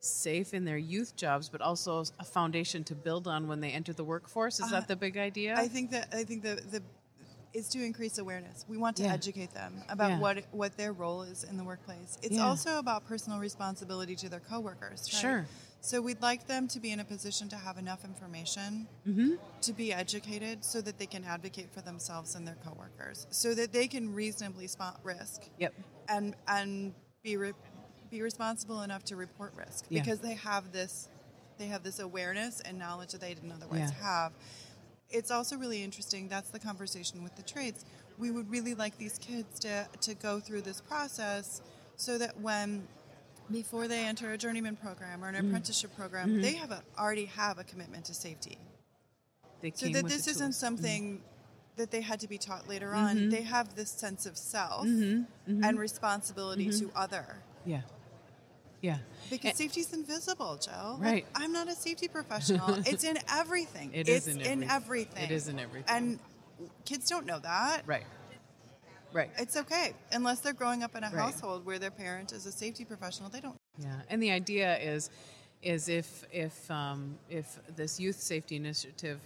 safe 0.00 0.54
in 0.54 0.64
their 0.64 0.78
youth 0.78 1.16
jobs 1.16 1.48
but 1.48 1.60
also 1.60 2.04
a 2.18 2.24
foundation 2.24 2.84
to 2.84 2.94
build 2.94 3.26
on 3.26 3.48
when 3.48 3.60
they 3.60 3.70
enter 3.70 3.92
the 3.92 4.04
workforce 4.04 4.60
is 4.60 4.70
that 4.70 4.86
the 4.88 4.96
big 4.96 5.16
idea 5.16 5.54
I 5.56 5.66
think 5.68 5.90
that 5.90 6.08
I 6.12 6.24
think 6.24 6.42
the 6.42 6.54
the 6.70 6.82
is 7.54 7.66
to 7.70 7.82
increase 7.82 8.18
awareness. 8.18 8.66
We 8.68 8.76
want 8.76 8.96
to 8.98 9.04
Yeah. 9.04 9.14
educate 9.14 9.52
them 9.54 9.82
about 9.88 10.10
Yeah. 10.10 10.18
what 10.18 10.44
what 10.52 10.76
their 10.76 10.92
role 10.92 11.22
is 11.22 11.44
in 11.44 11.56
the 11.56 11.64
workplace. 11.64 12.18
It's 12.22 12.36
Yeah. 12.36 12.46
also 12.46 12.78
about 12.78 13.06
personal 13.06 13.38
responsibility 13.38 14.14
to 14.16 14.28
their 14.28 14.40
coworkers. 14.40 15.08
Right? 15.12 15.20
Sure. 15.20 15.46
So 15.80 16.00
we'd 16.02 16.20
like 16.20 16.46
them 16.46 16.66
to 16.68 16.80
be 16.80 16.90
in 16.90 17.00
a 17.00 17.04
position 17.04 17.48
to 17.50 17.56
have 17.56 17.78
enough 17.78 18.04
information 18.04 18.88
mm-hmm. 19.06 19.34
to 19.62 19.72
be 19.72 19.92
educated 19.92 20.64
so 20.64 20.80
that 20.80 20.98
they 20.98 21.06
can 21.06 21.24
advocate 21.24 21.72
for 21.72 21.80
themselves 21.80 22.34
and 22.34 22.46
their 22.46 22.56
coworkers, 22.64 23.26
so 23.30 23.54
that 23.54 23.72
they 23.72 23.86
can 23.86 24.12
reasonably 24.12 24.66
spot 24.66 24.98
risk 25.04 25.42
Yep. 25.58 25.74
and 26.08 26.34
and 26.48 26.94
be 27.22 27.36
re- 27.36 27.52
be 28.10 28.22
responsible 28.22 28.82
enough 28.82 29.04
to 29.04 29.16
report 29.16 29.52
risk 29.56 29.86
Yeah. 29.88 30.02
because 30.02 30.18
they 30.20 30.34
have 30.34 30.72
this 30.72 31.08
they 31.58 31.66
have 31.66 31.82
this 31.82 31.98
awareness 31.98 32.60
and 32.60 32.78
knowledge 32.78 33.12
that 33.12 33.20
they 33.20 33.34
didn't 33.34 33.50
otherwise 33.52 33.90
Yeah. 33.92 34.02
have. 34.02 34.32
It's 35.10 35.30
also 35.30 35.56
really 35.56 35.82
interesting. 35.82 36.28
That's 36.28 36.50
the 36.50 36.58
conversation 36.60 37.22
with 37.24 37.34
the 37.36 37.42
trades. 37.42 37.84
We 38.18 38.30
would 38.30 38.50
really 38.50 38.74
like 38.74 38.98
these 38.98 39.18
kids 39.18 39.58
to 39.60 39.88
to 40.00 40.14
go 40.14 40.40
through 40.40 40.62
this 40.62 40.80
process 40.80 41.62
so 41.96 42.18
that 42.18 42.40
when 42.40 42.86
before 43.50 43.88
they 43.88 44.04
enter 44.04 44.32
a 44.32 44.38
journeyman 44.38 44.76
program 44.76 45.24
or 45.24 45.28
an 45.28 45.34
Mm-hmm. 45.34 45.46
apprenticeship 45.48 45.94
program, 45.96 46.40
they 46.42 46.54
have 46.54 46.70
a, 46.70 46.82
already 46.98 47.26
have 47.26 47.58
a 47.58 47.64
commitment 47.64 48.04
to 48.06 48.14
safety 48.14 48.58
They 49.62 49.72
so 49.74 49.88
that 49.88 50.06
this 50.08 50.26
isn't. 50.28 50.48
Mm-hmm. 50.50 50.52
something 50.52 51.22
that 51.76 51.90
they 51.90 52.00
had 52.00 52.20
to 52.20 52.28
be 52.28 52.38
taught 52.38 52.68
later 52.68 52.92
on. 52.94 53.28
They 53.28 53.42
have 53.42 53.74
this 53.76 53.90
sense 53.90 54.26
of 54.26 54.36
self 54.36 54.86
Mm-hmm. 54.86 55.64
and 55.64 55.78
responsibility 55.78 56.70
to 56.80 56.90
other. 56.96 57.36
Yeah. 57.64 57.82
Yeah. 58.80 58.98
Because 59.30 59.50
And- 59.50 59.56
safety's 59.58 59.92
invisible, 59.92 60.56
Joe. 60.56 60.98
Like, 61.00 61.02
Right. 61.12 61.26
I'm 61.34 61.52
not 61.52 61.68
a 61.68 61.74
safety 61.74 62.08
professional. 62.08 62.74
it's 62.86 63.04
in 63.04 63.18
everything. 63.32 63.90
It 63.92 64.08
it's 64.08 64.26
is 64.26 64.34
in 64.36 64.40
in 64.40 64.62
everything. 64.64 64.70
everything. 64.70 65.24
It 65.24 65.30
is 65.32 65.48
in 65.48 65.58
everything. 65.58 65.96
And 65.96 66.18
kids 66.84 67.08
don't 67.08 67.26
know 67.26 67.38
that. 67.40 67.82
right. 67.86 68.04
Right. 69.12 69.30
It's 69.38 69.56
okay. 69.56 69.94
Unless 70.12 70.40
they're 70.40 70.52
growing 70.52 70.82
up 70.82 70.94
in 70.94 71.02
a 71.04 71.06
Right. 71.06 71.16
household 71.16 71.64
where 71.64 71.78
their 71.78 71.90
parent 71.90 72.32
is 72.32 72.46
a 72.46 72.52
safety 72.52 72.84
professional, 72.84 73.28
they 73.30 73.40
don't 73.40 73.56
Yeah, 73.78 74.00
and 74.10 74.22
the 74.22 74.30
idea 74.30 74.76
is, 74.78 75.10
is 75.62 75.88
if 75.88 76.24
if 76.32 76.70
um, 76.70 77.18
if 77.28 77.58
this 77.74 77.98
youth 77.98 78.20
safety 78.20 78.56
initiative, 78.56 79.20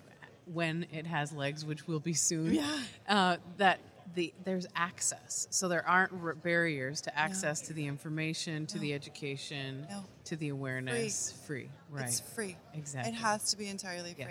when 0.47 0.87
it 0.93 1.07
has 1.07 1.33
legs, 1.33 1.65
which 1.65 1.87
will 1.87 2.01
be 2.01 2.15
soon, 2.15 2.55
Yeah. 2.55 2.83
uh, 3.09 3.37
that 3.59 3.81
the 4.15 4.33
there's 4.45 4.67
access, 4.77 5.47
so 5.51 5.69
there 5.69 5.87
aren't 5.87 6.13
r- 6.23 6.35
barriers 6.35 7.01
to 7.03 7.19
access 7.19 7.61
to 7.63 7.73
the 7.73 7.87
information, 7.87 8.67
to 8.67 8.79
the 8.79 8.93
education, 8.95 9.87
No. 9.91 10.05
to 10.25 10.37
the 10.37 10.49
awareness, 10.51 11.33
free, 11.47 11.71
right? 11.91 12.07
It's 12.09 12.21
free. 12.21 12.57
Exactly. 12.75 13.13
It 13.13 13.17
has 13.17 13.51
to 13.51 13.57
be 13.57 13.69
entirely 13.69 14.15
Yeah. 14.19 14.27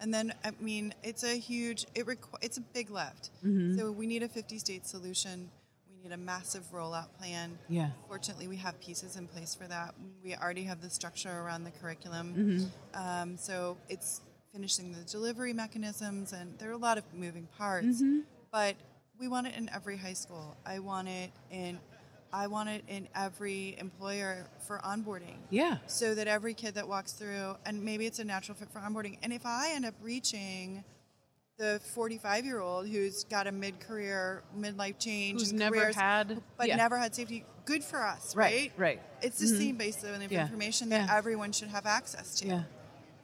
And 0.00 0.12
then, 0.12 0.34
I 0.44 0.50
mean, 0.60 0.94
it's 1.02 1.24
a 1.24 1.38
huge, 1.38 1.86
it 1.94 2.06
requ- 2.06 2.42
it's 2.42 2.58
a 2.58 2.60
big 2.60 2.90
lift. 2.90 3.30
Mm-hmm. 3.44 3.78
So 3.78 3.90
we 3.90 4.06
need 4.06 4.22
a 4.22 4.28
50 4.28 4.58
state 4.58 4.86
solution. 4.86 5.50
We 5.88 6.02
need 6.02 6.12
a 6.12 6.18
massive 6.18 6.64
rollout 6.72 7.08
plan. 7.18 7.58
Yeah. 7.68 7.90
Fortunately, 8.06 8.46
we 8.46 8.56
have 8.56 8.78
pieces 8.80 9.16
in 9.16 9.26
place 9.26 9.54
for 9.54 9.66
that. 9.68 9.94
We 10.22 10.34
already 10.34 10.64
have 10.64 10.82
the 10.82 10.90
structure 10.90 11.40
around 11.40 11.64
the 11.64 11.70
curriculum. 11.70 12.34
Mm-hmm. 12.94 13.06
Um, 13.08 13.36
so 13.38 13.78
it's 13.88 14.20
finishing 14.52 14.92
the 14.92 15.00
delivery 15.10 15.52
mechanisms, 15.52 16.32
and 16.32 16.58
there 16.58 16.68
are 16.68 16.74
a 16.74 16.78
lot 16.78 16.98
of 16.98 17.04
moving 17.14 17.48
parts. 17.58 18.02
Mm-hmm. 18.02 18.20
But 18.52 18.76
we 19.18 19.28
want 19.28 19.46
it 19.46 19.54
in 19.56 19.70
every 19.74 19.96
high 19.96 20.12
school. 20.12 20.56
I 20.66 20.78
want 20.78 21.08
it 21.08 21.30
in. 21.50 21.78
I 22.32 22.46
want 22.48 22.68
it 22.68 22.84
in 22.88 23.08
every 23.14 23.76
employer 23.78 24.46
for 24.66 24.78
onboarding 24.84 25.36
Yeah, 25.50 25.78
so 25.86 26.14
that 26.14 26.26
every 26.28 26.54
kid 26.54 26.74
that 26.74 26.88
walks 26.88 27.12
through 27.12 27.56
and 27.64 27.82
maybe 27.82 28.06
it's 28.06 28.18
a 28.18 28.24
natural 28.24 28.56
fit 28.56 28.70
for 28.70 28.80
onboarding 28.80 29.18
and 29.22 29.32
if 29.32 29.46
i 29.46 29.70
end 29.72 29.84
up 29.86 29.94
reaching 30.02 30.84
the 31.58 31.80
45 31.94 32.44
year 32.44 32.60
old 32.60 32.86
who's 32.86 33.24
got 33.24 33.46
a 33.46 33.52
mid-career 33.52 34.42
midlife 34.58 34.98
change 34.98 35.40
Who's 35.40 35.52
never 35.54 35.76
careers, 35.76 35.94
had- 35.96 36.42
but 36.58 36.68
yeah. 36.68 36.76
never 36.76 36.98
had 36.98 37.14
safety 37.14 37.44
good 37.64 37.82
for 37.82 38.04
us 38.04 38.36
Right, 38.36 38.72
right 38.76 38.98
right. 38.98 39.02
it's 39.22 39.38
the 39.38 39.46
same 39.48 39.76
base 39.76 40.02
of 40.04 40.30
Yeah, 40.30 40.42
information 40.42 40.90
that 40.90 41.08
yeah. 41.08 41.16
everyone 41.16 41.52
should 41.52 41.68
have 41.68 41.86
access 41.86 42.36
to 42.40 42.46
yeah, 42.46 42.62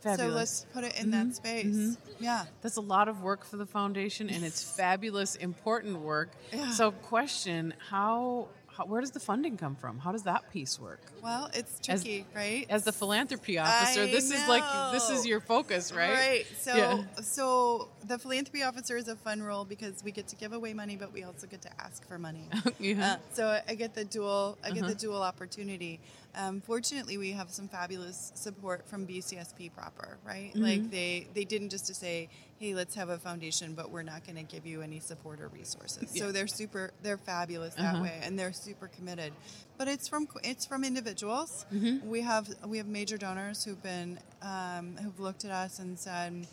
so 0.00 0.16
fabulous. 0.16 0.20
Mm-hmm. 0.26 0.34
let's 0.36 0.66
put 0.72 0.84
it 0.84 0.98
in 1.02 1.10
that 1.10 1.34
space 1.36 1.96
yeah 2.18 2.44
That's 2.62 2.76
a 2.76 2.80
lot 2.80 3.08
of 3.08 3.22
work 3.22 3.44
for 3.44 3.56
the 3.58 3.66
foundation, 3.66 4.30
and 4.30 4.44
it's 4.44 4.62
fabulous, 4.76 5.34
important 5.36 6.00
work. 6.00 6.30
Yeah. 6.52 6.70
So, 6.70 6.92
question: 6.92 7.74
How, 7.90 8.46
how, 8.76 8.86
where 8.86 9.00
does 9.00 9.10
the 9.10 9.20
funding 9.20 9.56
come 9.56 9.74
from? 9.76 9.98
How 9.98 10.12
does 10.12 10.22
that 10.24 10.50
piece 10.52 10.78
work? 10.80 11.00
well 11.22 11.48
it's 11.54 11.78
As- 11.88 12.02
tricky 12.02 12.26
right 12.34 12.66
As 12.70 12.84
the 12.84 12.92
philanthropy 12.92 13.58
officer, 13.58 14.02
I 14.02 14.06
this 14.06 14.30
is 14.30 14.48
like 14.48 14.64
this 14.92 15.10
is 15.10 15.26
your 15.26 15.40
focus, 15.40 15.92
right? 15.92 16.12
Right. 16.12 16.46
So, 16.58 16.74
Yeah. 16.76 17.02
so 17.22 17.88
the 18.06 18.18
philanthropy 18.18 18.62
officer 18.62 18.96
is 18.96 19.08
a 19.08 19.16
fun 19.16 19.42
role 19.42 19.64
because 19.64 20.02
we 20.02 20.10
get 20.10 20.26
to 20.28 20.36
give 20.36 20.52
away 20.52 20.72
money, 20.74 20.96
but 20.96 21.12
we 21.12 21.22
also 21.24 21.46
get 21.46 21.62
to 21.62 21.70
ask 21.80 22.06
for 22.08 22.18
money. 22.18 22.44
Yeah. 22.80 23.12
Uh, 23.12 23.16
so 23.34 23.60
I 23.68 23.74
get 23.74 23.94
the 23.94 24.04
dual, 24.04 24.58
I 24.64 24.68
Uh-huh. 24.70 24.74
get 24.80 24.88
the 24.88 24.94
dual 24.94 25.22
opportunity. 25.22 26.00
Um, 26.34 26.60
fortunately, 26.62 27.18
we 27.18 27.32
have 27.32 27.50
some 27.50 27.68
fabulous 27.68 28.32
support 28.34 28.88
from 28.88 29.06
BCSP 29.06 29.72
proper. 29.74 30.16
Right. 30.24 30.50
Mm-hmm. 30.54 30.62
Like 30.62 30.90
they, 30.90 31.26
they 31.34 31.44
didn't 31.44 31.68
just 31.70 31.86
to 31.86 31.94
say, 31.94 32.28
"Hey, 32.58 32.74
let's 32.74 32.94
have 32.94 33.10
a 33.10 33.18
foundation, 33.18 33.74
but 33.74 33.90
we're 33.90 34.02
not 34.02 34.24
going 34.24 34.36
to 34.36 34.42
give 34.42 34.64
you 34.66 34.80
any 34.82 34.98
support 35.00 35.40
or 35.40 35.48
resources." 35.48 36.10
Yeah. 36.14 36.22
So 36.22 36.32
they're 36.32 36.46
super, 36.46 36.92
they're 37.02 37.18
fabulous 37.18 37.74
that 37.74 37.94
Uh-huh. 37.96 38.02
way, 38.04 38.18
and 38.22 38.38
they're 38.38 38.52
super 38.54 38.88
committed. 38.88 39.32
But 39.76 39.88
it's 39.88 40.08
from 40.08 40.26
it's 40.42 40.64
from 40.64 40.84
individuals. 40.84 41.66
Mm-hmm. 41.72 42.08
We 42.08 42.22
have 42.22 42.48
we 42.66 42.78
have 42.78 42.86
major 42.86 43.18
donors 43.18 43.64
who've 43.64 43.82
been 43.82 44.18
um, 44.40 44.96
who've 45.02 45.20
looked 45.20 45.44
at 45.44 45.50
us 45.50 45.78
and 45.80 45.98
said 45.98 46.46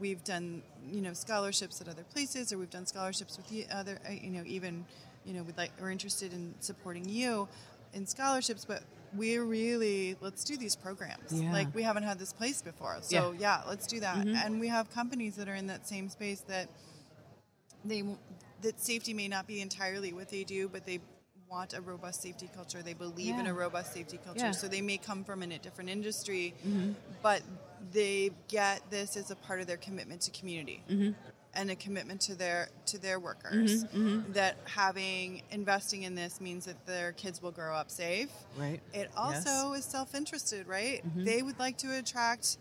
we've 0.00 0.24
done 0.24 0.62
you 0.90 1.00
know 1.00 1.12
scholarships 1.12 1.80
at 1.80 1.88
other 1.88 2.02
places 2.02 2.52
or 2.52 2.58
we've 2.58 2.70
done 2.70 2.86
scholarships 2.86 3.36
with 3.36 3.52
you 3.52 3.64
other 3.70 3.98
uh, 4.08 4.12
you 4.12 4.30
know 4.30 4.42
even 4.46 4.84
you 5.24 5.32
know 5.34 5.42
we'd 5.42 5.56
like 5.56 5.70
we're 5.80 5.90
interested 5.90 6.32
in 6.32 6.54
supporting 6.60 7.08
you 7.08 7.46
in 7.94 8.06
scholarships 8.06 8.64
but 8.64 8.82
we're 9.16 9.44
really 9.44 10.16
let's 10.20 10.44
do 10.44 10.56
these 10.56 10.76
programs 10.76 11.32
Yeah. 11.32 11.52
like 11.52 11.74
we 11.74 11.82
haven't 11.82 12.04
had 12.04 12.18
this 12.18 12.32
place 12.32 12.62
before 12.62 12.98
so 13.02 13.34
yeah, 13.38 13.62
let's 13.68 13.86
do 13.86 14.00
that 14.00 14.18
Mm-hmm. 14.18 14.36
and 14.36 14.60
we 14.60 14.68
have 14.68 14.90
companies 14.90 15.34
that 15.36 15.48
are 15.48 15.54
in 15.56 15.66
that 15.66 15.86
same 15.88 16.08
space 16.08 16.40
that 16.42 16.68
they 17.84 18.04
that 18.62 18.78
safety 18.80 19.14
may 19.14 19.26
not 19.26 19.46
be 19.46 19.60
entirely 19.62 20.12
what 20.12 20.28
they 20.28 20.44
do, 20.44 20.68
but 20.68 20.84
they 20.84 21.00
want 21.50 21.72
a 21.72 21.80
robust 21.80 22.20
safety 22.20 22.48
culture. 22.54 22.82
They 22.82 22.92
believe 22.92 23.38
in 23.38 23.46
a 23.46 23.54
robust 23.54 23.94
safety 23.94 24.18
culture. 24.22 24.46
Yeah. 24.46 24.50
So 24.50 24.68
they 24.68 24.82
may 24.82 24.98
come 24.98 25.24
from 25.24 25.42
in 25.42 25.50
a 25.52 25.58
different 25.58 25.88
industry, 25.88 26.52
but 27.22 27.40
they 27.92 28.30
get 28.48 28.82
this 28.90 29.16
as 29.16 29.30
a 29.30 29.36
part 29.36 29.60
of 29.62 29.66
their 29.66 29.78
commitment 29.78 30.20
to 30.22 30.30
community. 30.30 30.82
And 31.52 31.68
a 31.70 31.74
commitment 31.74 32.20
to 32.22 32.36
their 32.36 32.68
to 32.86 32.98
their 32.98 33.18
workers 33.18 33.84
that 34.28 34.56
having 34.66 35.42
investing 35.50 36.04
in 36.04 36.14
this 36.14 36.40
means 36.40 36.66
that 36.66 36.86
their 36.86 37.10
kids 37.10 37.42
will 37.42 37.50
grow 37.50 37.74
up 37.74 37.90
safe. 37.90 38.30
Right. 38.56 38.78
It 38.94 39.10
also 39.16 39.72
is 39.72 39.84
self 39.84 40.14
interested, 40.14 40.68
right? 40.68 41.04
Mm-hmm. 41.04 41.24
They 41.24 41.42
would 41.42 41.58
like 41.58 41.76
to 41.78 41.98
attract 41.98 42.58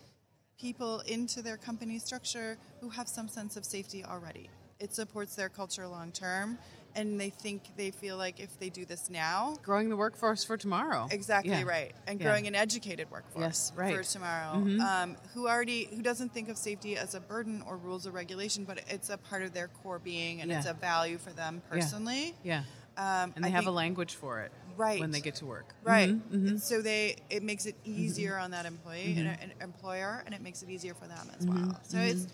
people 0.60 1.02
into 1.02 1.42
their 1.42 1.58
company 1.58 2.00
structure 2.00 2.58
who 2.82 2.90
have 2.90 3.08
some 3.08 3.28
sense 3.28 3.56
of 3.58 3.64
safety 3.64 4.04
already. 4.04 4.50
It 4.80 4.94
supports 4.94 5.36
their 5.36 5.50
culture 5.50 5.88
long 5.88 6.12
term, 6.12 6.58
and 6.96 7.20
they 7.20 7.30
think 7.30 7.64
they 7.78 7.92
feel 7.92 8.18
like 8.18 8.40
if 8.40 8.58
they 8.60 8.70
do 8.70 8.86
this 8.86 9.10
now, 9.10 9.56
Growing 9.64 9.90
the 9.90 9.96
workforce 9.96 10.44
for 10.44 10.58
tomorrow. 10.58 11.08
exactly 11.12 11.52
Yeah. 11.52 11.64
right, 11.64 11.96
and 12.08 12.20
Yeah. 12.20 12.28
growing 12.28 12.48
an 12.48 12.56
educated 12.56 13.10
workforce 13.12 13.42
Yes, 13.44 13.72
right. 13.76 13.94
Mm-hmm. 13.94 14.04
for 14.04 14.12
tomorrow, 14.14 14.54
um, 14.82 15.18
who 15.34 15.48
already 15.48 15.86
who 15.86 16.02
doesn't 16.02 16.34
think 16.34 16.50
of 16.50 16.58
safety 16.58 16.98
as 16.98 17.16
a 17.16 17.20
burden 17.20 17.62
or 17.68 17.78
rules 17.78 18.06
or 18.08 18.12
regulation, 18.12 18.64
but 18.66 18.80
it's 18.90 19.10
a 19.10 19.18
part 19.18 19.44
of 19.44 19.54
their 19.54 19.68
core 19.68 20.00
being 20.00 20.42
and 20.42 20.52
it's 20.52 20.66
a 20.66 20.74
value 20.74 21.18
for 21.18 21.32
them 21.32 21.62
personally. 21.70 22.34
Yeah. 22.44 22.64
Um, 22.98 23.32
And 23.36 23.46
they 23.46 23.50
I 23.50 23.52
have 23.52 23.68
a 23.68 23.72
language 23.72 24.16
for 24.16 24.42
it. 24.42 24.52
Right. 24.76 25.00
When 25.00 25.12
they 25.12 25.22
get 25.22 25.36
to 25.36 25.46
work. 25.46 25.74
Right. 25.84 26.10
Mhm, 26.10 26.52
mhm. 26.52 26.60
So 26.62 26.82
they 26.82 27.18
it 27.30 27.44
makes 27.44 27.66
it 27.66 27.76
easier 27.86 28.34
Mm-hmm. 28.34 28.44
on 28.44 28.52
that 28.52 28.66
employee 28.66 29.16
and 29.18 29.28
an 29.28 29.54
employer, 29.62 30.22
and 30.26 30.34
it 30.36 30.42
makes 30.42 30.64
it 30.64 30.70
easier 30.70 30.94
for 30.94 31.08
them 31.08 31.30
as 31.38 31.46
Mm-hmm. 31.46 31.68
well. 31.70 31.80
So 31.84 31.98
it's 32.00 32.28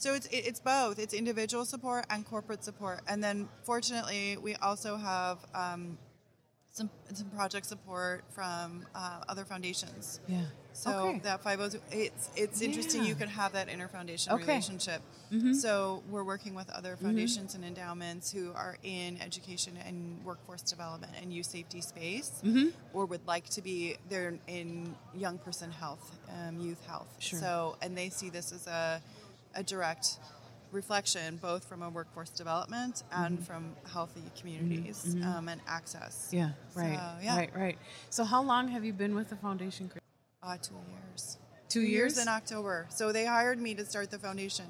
so 0.00 0.14
it's 0.14 0.26
it's 0.32 0.60
both. 0.60 0.98
It's 0.98 1.12
individual 1.12 1.64
support 1.66 2.06
and 2.08 2.24
corporate 2.24 2.64
support, 2.64 3.00
and 3.06 3.22
then 3.22 3.48
fortunately 3.64 4.38
we 4.38 4.54
also 4.56 4.96
have 4.96 5.38
um, 5.54 5.98
some 6.72 6.88
some 7.12 7.28
project 7.30 7.66
support 7.66 8.24
from 8.30 8.86
uh, 8.94 9.20
other 9.28 9.44
foundations. 9.44 10.20
Yeah. 10.26 10.44
So 10.72 10.90
okay. 10.90 11.18
that 11.24 11.42
five 11.42 11.60
oh 11.60 11.68
it's 11.90 12.30
it's 12.34 12.62
interesting. 12.62 13.02
Yeah. 13.02 13.08
You 13.08 13.14
can 13.16 13.28
have 13.28 13.52
that 13.52 13.68
interfoundation 13.68 14.32
Okay. 14.32 14.46
relationship. 14.46 15.02
Mm-hmm. 15.30 15.52
So 15.52 16.02
we're 16.08 16.24
working 16.24 16.54
with 16.54 16.70
other 16.70 16.96
foundations 16.96 17.54
and 17.54 17.62
endowments 17.62 18.32
who 18.32 18.52
are 18.54 18.78
in 18.82 19.20
education 19.20 19.76
and 19.86 20.24
workforce 20.24 20.62
development 20.62 21.12
and 21.20 21.30
youth 21.30 21.46
safety 21.46 21.82
space, 21.82 22.40
Mm-hmm. 22.42 22.68
or 22.94 23.04
would 23.04 23.26
like 23.26 23.50
to 23.50 23.60
be 23.60 23.96
there 24.08 24.38
in 24.46 24.94
young 25.14 25.36
person 25.38 25.70
health, 25.70 26.18
um, 26.38 26.58
youth 26.58 26.82
health. 26.86 27.08
Sure. 27.18 27.38
So 27.38 27.76
and 27.82 27.98
they 27.98 28.08
see 28.08 28.30
this 28.30 28.50
as 28.52 28.66
a 28.66 29.02
a 29.54 29.62
direct 29.62 30.18
reflection 30.72 31.36
both 31.42 31.64
from 31.64 31.82
a 31.82 31.90
workforce 31.90 32.30
development 32.30 33.02
and 33.12 33.44
from 33.44 33.74
healthy 33.92 34.22
communities 34.38 35.16
um, 35.24 35.48
and 35.48 35.60
access. 35.66 36.28
Mm-hmm. 36.28 36.36
yeah. 36.36 36.50
Right. 36.74 36.96
So, 36.96 37.24
yeah. 37.24 37.36
Right. 37.36 37.50
Right. 37.56 37.78
So 38.10 38.24
how 38.24 38.42
long 38.42 38.68
have 38.68 38.84
you 38.84 38.92
been 38.92 39.14
with 39.14 39.30
the 39.30 39.36
foundation? 39.36 39.88
Chris? 39.88 40.02
Uh, 40.42 40.56
two 40.62 40.74
years. 40.88 41.38
Two 41.68 41.80
years? 41.82 42.18
in 42.18 42.28
October. 42.28 42.86
So 42.88 43.12
they 43.12 43.26
hired 43.26 43.60
me 43.60 43.74
to 43.74 43.84
start 43.84 44.10
the 44.10 44.18
foundation. 44.18 44.66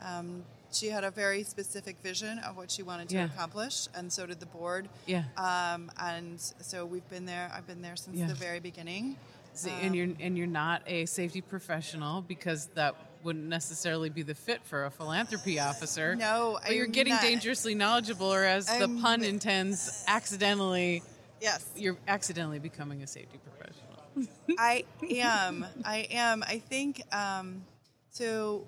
Um, 0.00 0.44
she 0.72 0.88
had 0.88 1.04
a 1.04 1.10
very 1.10 1.42
specific 1.42 1.96
vision 2.02 2.38
of 2.40 2.56
what 2.56 2.70
she 2.70 2.82
wanted 2.82 3.08
to 3.10 3.16
Yeah. 3.16 3.24
accomplish, 3.26 3.88
and 3.94 4.10
so 4.10 4.24
did 4.26 4.40
the 4.40 4.46
board. 4.46 4.88
Yeah. 5.06 5.24
Um, 5.36 5.92
and 5.98 6.40
so 6.40 6.86
we've 6.86 7.08
been 7.10 7.26
there. 7.26 7.50
I've 7.54 7.66
been 7.66 7.82
there 7.82 7.96
since 7.96 8.16
Yeah. 8.16 8.26
the 8.26 8.34
very 8.34 8.58
beginning. 8.58 9.16
So- 9.54 9.68
and 9.68 9.94
you're 9.94 10.08
and 10.18 10.36
you're 10.38 10.46
not 10.46 10.82
a 10.86 11.04
safety 11.04 11.42
professional 11.42 12.22
because 12.22 12.68
that 12.68 12.94
wouldn't 13.24 13.46
necessarily 13.46 14.08
be 14.10 14.22
the 14.22 14.34
fit 14.34 14.64
for 14.64 14.84
a 14.84 14.90
philanthropy 14.90 15.58
officer. 15.60 16.14
No, 16.16 16.58
but 16.64 16.74
you're 16.74 16.86
getting 16.86 17.14
not. 17.14 17.22
dangerously 17.22 17.74
knowledgeable, 17.74 18.32
or 18.32 18.44
as 18.44 18.66
the 18.66 18.72
I'm- 18.72 19.00
pun 19.00 19.24
intends, 19.24 20.04
accidentally 20.06 21.02
Yes. 21.40 21.64
you're 21.76 21.96
accidentally 22.06 22.58
becoming 22.58 23.02
a 23.02 23.06
safety 23.06 23.38
professional. 23.38 24.28
I 24.58 24.84
am. 25.10 25.66
I 25.84 26.06
am. 26.10 26.42
I 26.42 26.58
think 26.58 27.02
um, 27.14 27.64
so. 28.10 28.64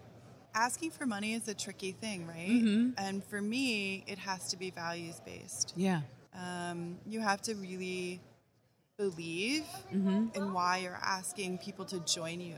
Asking 0.57 0.93
for 0.93 1.05
money 1.05 1.35
is 1.35 1.49
a 1.49 1.55
tricky 1.55 1.91
thing, 1.91 2.29
right? 2.29 2.49
Mm-hmm. 2.49 2.91
And 2.97 3.25
for 3.25 3.43
me, 3.43 4.05
it 4.07 4.19
has 4.19 4.51
to 4.51 4.57
be 4.57 4.71
values 4.71 5.21
based. 5.27 5.73
Yeah. 5.75 6.03
Um, 6.33 6.97
you 7.09 7.19
have 7.19 7.43
to 7.43 7.55
really 7.57 8.21
believe 8.97 9.65
Mm-hmm. 9.93 10.29
in 10.35 10.53
why 10.53 10.79
you're 10.79 10.99
asking 11.03 11.59
people 11.59 11.85
to 11.85 12.01
join 12.01 12.41
you 12.41 12.57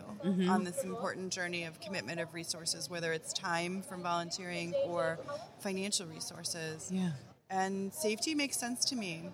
on 0.49 0.65
this 0.65 0.85
important 0.85 1.31
journey 1.31 1.65
of 1.65 1.79
commitment 1.81 2.19
of 2.19 2.33
resources, 2.33 2.89
whether 2.89 3.13
it's 3.13 3.33
time 3.35 3.83
from 3.83 4.03
volunteering 4.03 4.73
or 4.87 5.19
financial 5.59 6.07
resources. 6.07 6.91
Yeah. 6.91 7.11
And 7.51 7.93
safety 7.93 8.35
makes 8.35 8.57
sense 8.57 8.87
to 8.87 8.97
me. 8.97 9.29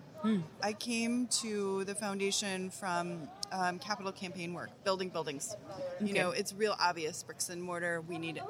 I 0.61 0.73
came 0.73 1.27
to 1.41 1.83
the 1.85 1.95
foundation 1.95 2.69
from 2.69 3.29
um, 3.53 3.79
capital 3.79 4.11
campaign 4.11 4.53
work, 4.53 4.69
building 4.83 5.07
buildings. 5.09 5.55
You 6.01 6.13
know, 6.13 6.31
it's 6.31 6.53
real 6.53 6.75
obvious 6.79 7.23
bricks 7.23 7.47
and 7.49 7.63
mortar. 7.63 8.01
We 8.01 8.17
need 8.17 8.37
it. 8.37 8.43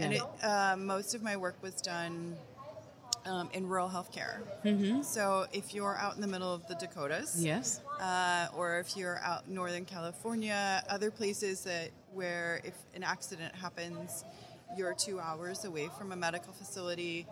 And 0.00 0.12
it, 0.14 0.22
uh, 0.42 0.76
most 0.78 1.14
of 1.16 1.22
my 1.22 1.36
work 1.36 1.56
was 1.62 1.74
done 1.80 2.36
um, 3.26 3.48
in 3.52 3.66
rural 3.68 3.88
healthcare. 3.88 4.40
So 5.04 5.46
if 5.52 5.74
you're 5.74 5.96
out 5.96 6.14
in 6.14 6.20
the 6.20 6.26
middle 6.26 6.52
of 6.52 6.66
the 6.68 6.74
Dakotas, 6.74 7.36
Yes. 7.44 7.80
uh, 8.00 8.48
or 8.56 8.78
if 8.80 8.96
you're 8.96 9.18
out 9.18 9.46
in 9.46 9.54
Northern 9.54 9.84
California, 9.84 10.82
other 10.88 11.10
places 11.10 11.62
that 11.64 11.90
where 12.12 12.60
if 12.64 12.74
an 12.94 13.02
accident 13.02 13.54
happens, 13.54 14.24
you're 14.76 14.94
two 14.94 15.20
hours 15.20 15.64
away 15.64 15.88
from 15.98 16.12
a 16.12 16.16
medical 16.16 16.52
facility. 16.52 17.26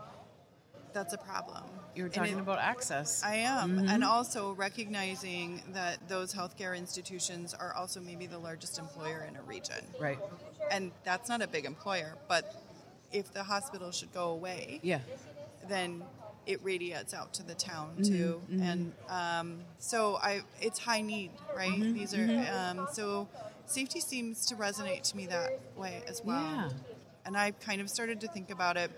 That's 0.93 1.13
a 1.13 1.19
problem. 1.19 1.65
You're 1.95 2.09
talking 2.09 2.39
it- 2.39 2.41
about 2.41 2.59
access. 2.59 3.23
I 3.23 3.37
am, 3.37 3.79
and 3.89 4.03
also 4.05 4.53
recognizing 4.53 5.63
that 5.75 6.09
those 6.09 6.33
healthcare 6.35 6.77
institutions 6.77 7.55
are 7.55 7.75
also 7.75 8.01
maybe 8.01 8.27
the 8.27 8.39
largest 8.39 8.79
employer 8.79 9.25
in 9.29 9.37
a 9.37 9.43
region, 9.43 9.85
right. 10.01 10.19
and 10.71 10.93
that's 11.05 11.29
not 11.29 11.43
a 11.43 11.47
big 11.49 11.65
employer. 11.67 12.15
But 12.29 12.55
if 13.13 13.33
the 13.33 13.43
hospital 13.43 13.91
should 13.91 14.13
go 14.13 14.31
away, 14.31 14.81
Yeah. 14.83 15.01
Then 15.69 16.03
it 16.47 16.61
radiates 16.63 17.13
out 17.13 17.35
to 17.35 17.43
the 17.43 17.55
town 17.55 17.91
Mm-hmm, 18.01 18.17
too. 18.17 18.41
And 18.63 18.93
um, 19.09 19.61
so 19.79 20.17
I, 20.23 20.41
it's 20.61 20.79
high 20.79 21.03
need, 21.03 21.31
right? 21.55 21.71
Mm-hmm, 21.71 21.93
These 21.93 22.15
are 22.15 22.47
um, 22.55 22.89
so 22.93 23.29
safety 23.67 24.01
seems 24.01 24.47
to 24.47 24.57
resonate 24.57 25.03
to 25.11 25.17
me 25.17 25.27
that 25.27 25.61
way 25.77 26.03
as 26.07 26.23
well. 26.25 26.41
Yeah. 26.41 26.71
And 27.27 27.37
I 27.37 27.51
kind 27.51 27.83
of 27.83 27.91
started 27.91 28.21
to 28.23 28.29
think 28.29 28.51
about 28.51 28.79
it, 28.79 28.91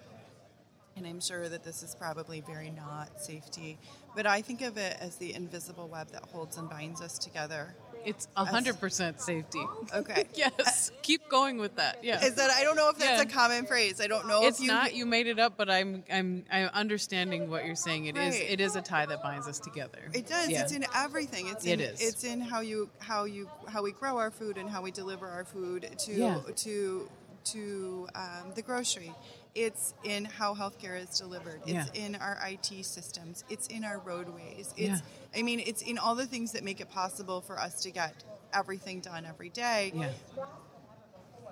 and 0.96 1.04
I'm 1.04 1.20
sure 1.20 1.48
that 1.48 1.64
this 1.64 1.82
is 1.82 1.96
probably 1.96 2.40
very 2.40 2.70
not 2.70 3.20
safety, 3.20 3.76
but 4.14 4.26
I 4.26 4.40
think 4.42 4.62
of 4.62 4.76
it 4.76 4.96
as 5.00 5.16
the 5.16 5.34
invisible 5.34 5.88
web 5.88 6.12
that 6.12 6.22
holds 6.26 6.56
and 6.56 6.70
binds 6.70 7.00
us 7.00 7.18
together. 7.18 7.74
It's 8.04 8.28
hundred 8.36 8.80
percent 8.80 9.20
safety. 9.20 9.62
Okay. 9.94 10.24
yes. 10.34 10.90
Keep 11.02 11.28
going 11.28 11.58
with 11.58 11.76
that. 11.76 12.02
Yeah. 12.02 12.24
Is 12.24 12.34
that 12.36 12.50
I 12.50 12.62
don't 12.64 12.76
know 12.76 12.88
if 12.90 12.98
that's 12.98 13.22
Yeah. 13.22 13.28
a 13.28 13.32
common 13.32 13.66
phrase. 13.66 14.00
I 14.00 14.06
don't 14.06 14.26
know 14.26 14.42
it's 14.44 14.58
if 14.58 14.64
you 14.64 14.70
not 14.72 14.94
you 14.94 15.06
made 15.06 15.26
it 15.26 15.38
up, 15.38 15.54
but 15.56 15.70
I'm 15.70 16.02
I'm 16.10 16.44
I'm 16.50 16.68
understanding 16.72 17.50
what 17.50 17.64
you're 17.66 17.74
saying. 17.76 18.06
It 18.06 18.16
is 18.16 18.34
Right. 18.34 18.50
it 18.50 18.60
is 18.60 18.76
a 18.76 18.82
tie 18.82 19.06
that 19.06 19.22
binds 19.22 19.46
us 19.48 19.58
together. 19.60 19.98
It 20.14 20.26
does. 20.26 20.48
Yeah. 20.48 20.62
It's 20.62 20.72
in 20.72 20.84
everything. 20.94 21.48
It's 21.48 21.64
It 21.66 21.80
in 21.80 21.80
is. 21.80 22.00
it's 22.00 22.24
in 22.24 22.40
how 22.40 22.60
you 22.60 22.90
how 22.98 23.24
you 23.24 23.48
how 23.68 23.82
we 23.82 23.92
grow 23.92 24.18
our 24.18 24.30
food 24.30 24.56
and 24.56 24.68
how 24.70 24.82
we 24.82 24.90
deliver 24.90 25.28
our 25.28 25.44
food 25.44 25.88
to 25.98 26.12
Yeah. 26.12 26.40
to 26.56 27.08
to 27.42 28.08
um, 28.14 28.52
the 28.54 28.62
grocery. 28.62 29.12
It's 29.54 29.94
in 30.04 30.24
how 30.26 30.54
healthcare 30.54 31.00
is 31.00 31.18
delivered. 31.18 31.60
It's 31.66 31.90
Yeah. 31.96 32.06
in 32.06 32.14
our 32.16 32.38
IT 32.46 32.82
systems. 32.84 33.44
It's 33.48 33.66
in 33.66 33.84
our 33.84 33.98
roadways. 33.98 34.72
It's 34.76 35.00
Yeah. 35.00 35.00
I 35.34 35.42
mean, 35.42 35.60
it's 35.60 35.82
in 35.82 35.98
all 35.98 36.14
the 36.14 36.26
things 36.26 36.52
that 36.52 36.62
make 36.64 36.80
it 36.80 36.88
possible 36.90 37.40
for 37.40 37.58
us 37.58 37.82
to 37.82 37.90
get 37.90 38.14
everything 38.52 39.00
done 39.00 39.26
every 39.26 39.48
day. 39.50 39.92
yeah. 39.94 40.12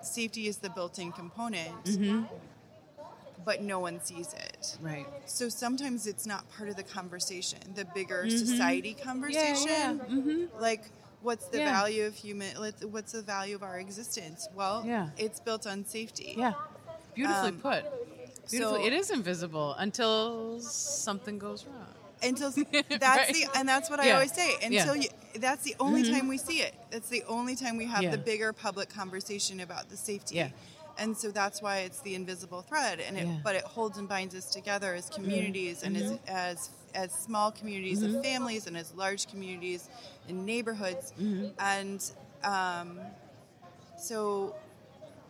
Safety 0.02 0.46
is 0.46 0.58
the 0.58 0.70
built-in 0.70 1.10
component, 1.12 1.84
Mm-hmm. 1.84 2.22
but 3.44 3.62
no 3.62 3.80
one 3.80 4.00
sees 4.04 4.32
it. 4.32 4.76
Right. 4.80 5.06
So 5.26 5.48
sometimes 5.48 6.06
it's 6.06 6.24
not 6.26 6.48
part 6.56 6.68
of 6.68 6.76
the 6.76 6.84
conversation, 6.84 7.58
the 7.74 7.84
bigger 7.84 8.28
society 8.30 8.94
conversation. 8.94 9.98
Mm-hmm. 10.00 10.60
Like, 10.60 10.84
what's 11.22 11.46
the 11.48 11.58
Yeah. 11.58 11.72
value 11.72 12.04
of 12.04 12.14
human? 12.14 12.54
What's 12.92 13.12
the 13.12 13.22
value 13.22 13.56
of 13.56 13.64
our 13.64 13.80
existence? 13.80 14.46
Well, 14.54 14.84
Yeah. 14.86 15.10
it's 15.16 15.40
built 15.40 15.66
on 15.66 15.84
safety. 15.84 16.34
Yeah. 16.38 16.52
Beautifully 17.18 17.48
Um, 17.48 17.58
put. 17.58 17.84
Beautifully. 18.48 18.80
so- 18.80 18.86
it 18.86 18.92
is 18.92 19.10
invisible 19.10 19.74
until 19.74 20.60
something 20.60 21.36
goes 21.38 21.64
wrong. 21.64 21.94
Until 22.22 22.50
that's 22.52 22.62
Right. 22.70 23.34
the 23.34 23.48
and 23.56 23.68
that's 23.68 23.90
what 23.90 23.98
I 23.98 24.12
always 24.12 24.32
say. 24.32 24.56
Yeah. 24.60 24.82
Until 24.82 24.96
you, 24.96 25.08
that's 25.36 25.64
the 25.64 25.74
only 25.80 26.02
mm-hmm. 26.02 26.14
time 26.14 26.28
we 26.28 26.38
see 26.38 26.60
it. 26.60 26.74
That's 26.90 27.08
the 27.08 27.24
only 27.24 27.56
time 27.56 27.76
we 27.76 27.86
have 27.86 28.02
Yeah. 28.02 28.12
the 28.12 28.18
bigger 28.18 28.52
public 28.52 28.88
conversation 28.88 29.60
about 29.60 29.88
the 29.88 29.96
safety. 29.96 30.36
Yeah. 30.36 30.50
And 30.96 31.16
so 31.16 31.30
that's 31.30 31.60
why 31.60 31.78
it's 31.78 32.00
the 32.00 32.14
invisible 32.14 32.62
thread, 32.62 32.98
and 33.00 33.16
it, 33.16 33.26
Yeah. 33.26 33.38
but 33.44 33.54
it 33.54 33.62
holds 33.62 33.98
and 33.98 34.08
binds 34.08 34.34
us 34.34 34.46
together 34.50 34.94
as 34.94 35.04
mm-hmm. 35.04 35.22
communities 35.22 35.82
and 35.82 35.96
as, 35.96 36.12
mm-hmm. 36.12 36.28
as 36.28 36.70
as 36.94 37.12
small 37.12 37.50
communities 37.52 38.02
of 38.02 38.22
families 38.22 38.66
and 38.66 38.76
as 38.76 38.94
large 38.94 39.28
communities 39.28 39.88
and 40.28 40.46
neighborhoods, 40.46 41.12
and 41.58 42.12
um, 42.42 42.98
so 43.98 44.54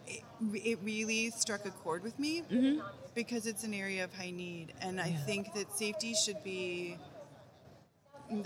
it, 0.09 0.23
it 0.65 0.79
really 0.83 1.31
struck 1.31 1.67
a 1.67 1.71
chord 1.71 2.03
with 2.03 2.19
me 2.19 2.43
mm-hmm. 2.43 2.81
because 3.15 3.47
it's 3.47 3.65
an 3.65 3.75
area 3.75 4.05
of 4.05 4.15
high 4.15 4.31
need, 4.31 4.73
and 4.81 5.01
I 5.01 5.09
Yeah. 5.09 5.25
think 5.25 5.55
that 5.55 5.77
safety 5.77 6.15
should 6.15 6.43
be. 6.43 6.97
Uh, 8.31 8.45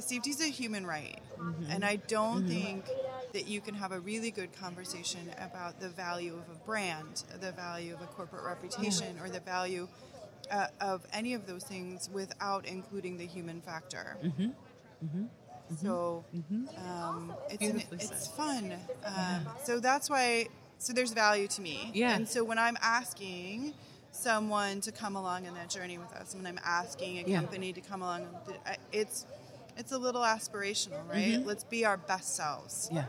safety 0.00 0.30
is 0.30 0.40
a 0.40 0.46
human 0.48 0.86
right, 0.86 1.20
mm-hmm. 1.38 1.70
and 1.70 1.84
I 1.84 1.96
don't 1.96 2.44
mm-hmm. 2.44 2.48
think 2.48 2.84
that 3.32 3.46
you 3.46 3.60
can 3.60 3.74
have 3.74 3.92
a 3.92 4.00
really 4.00 4.30
good 4.30 4.52
conversation 4.52 5.30
about 5.38 5.80
the 5.80 5.88
value 5.88 6.34
of 6.34 6.48
a 6.54 6.58
brand, 6.64 7.24
the 7.40 7.52
value 7.52 7.92
of 7.94 8.00
a 8.00 8.06
corporate 8.06 8.44
reputation, 8.44 9.18
or 9.20 9.28
the 9.28 9.40
value 9.40 9.88
uh, 10.50 10.68
of 10.80 11.06
any 11.12 11.34
of 11.34 11.46
those 11.46 11.64
things 11.64 12.08
without 12.12 12.66
including 12.66 13.16
the 13.16 13.26
human 13.26 13.60
factor. 13.60 14.16
So 15.80 16.24
um, 16.78 17.34
it's 17.50 17.62
an, 17.64 17.82
it's 17.92 18.26
fun. 18.28 18.72
Um, 19.04 19.46
So 19.64 19.80
that's 19.80 20.08
why. 20.10 20.48
So 20.78 20.92
there's 20.92 21.12
value 21.12 21.46
to 21.48 21.62
me. 21.62 21.90
Yeah. 21.94 22.14
And 22.16 22.28
so 22.28 22.44
when 22.44 22.58
I'm 22.58 22.76
asking 22.82 23.72
someone 24.12 24.80
to 24.82 24.92
come 24.92 25.16
along 25.16 25.46
on 25.46 25.54
that 25.54 25.70
journey 25.70 25.98
with 25.98 26.12
us, 26.12 26.34
when 26.34 26.46
I'm 26.46 26.60
asking 26.64 27.18
a 27.18 27.22
Yeah. 27.28 27.40
company 27.40 27.72
to 27.72 27.80
come 27.80 28.02
along, 28.02 28.26
it's 28.92 29.26
it's 29.76 29.92
a 29.92 29.98
little 29.98 30.20
aspirational, 30.22 31.00
right? 31.08 31.34
Mm-hmm. 31.38 31.48
Let's 31.48 31.64
be 31.64 31.84
our 31.84 31.96
best 31.96 32.36
selves 32.36 32.88
Yeah. 32.92 33.06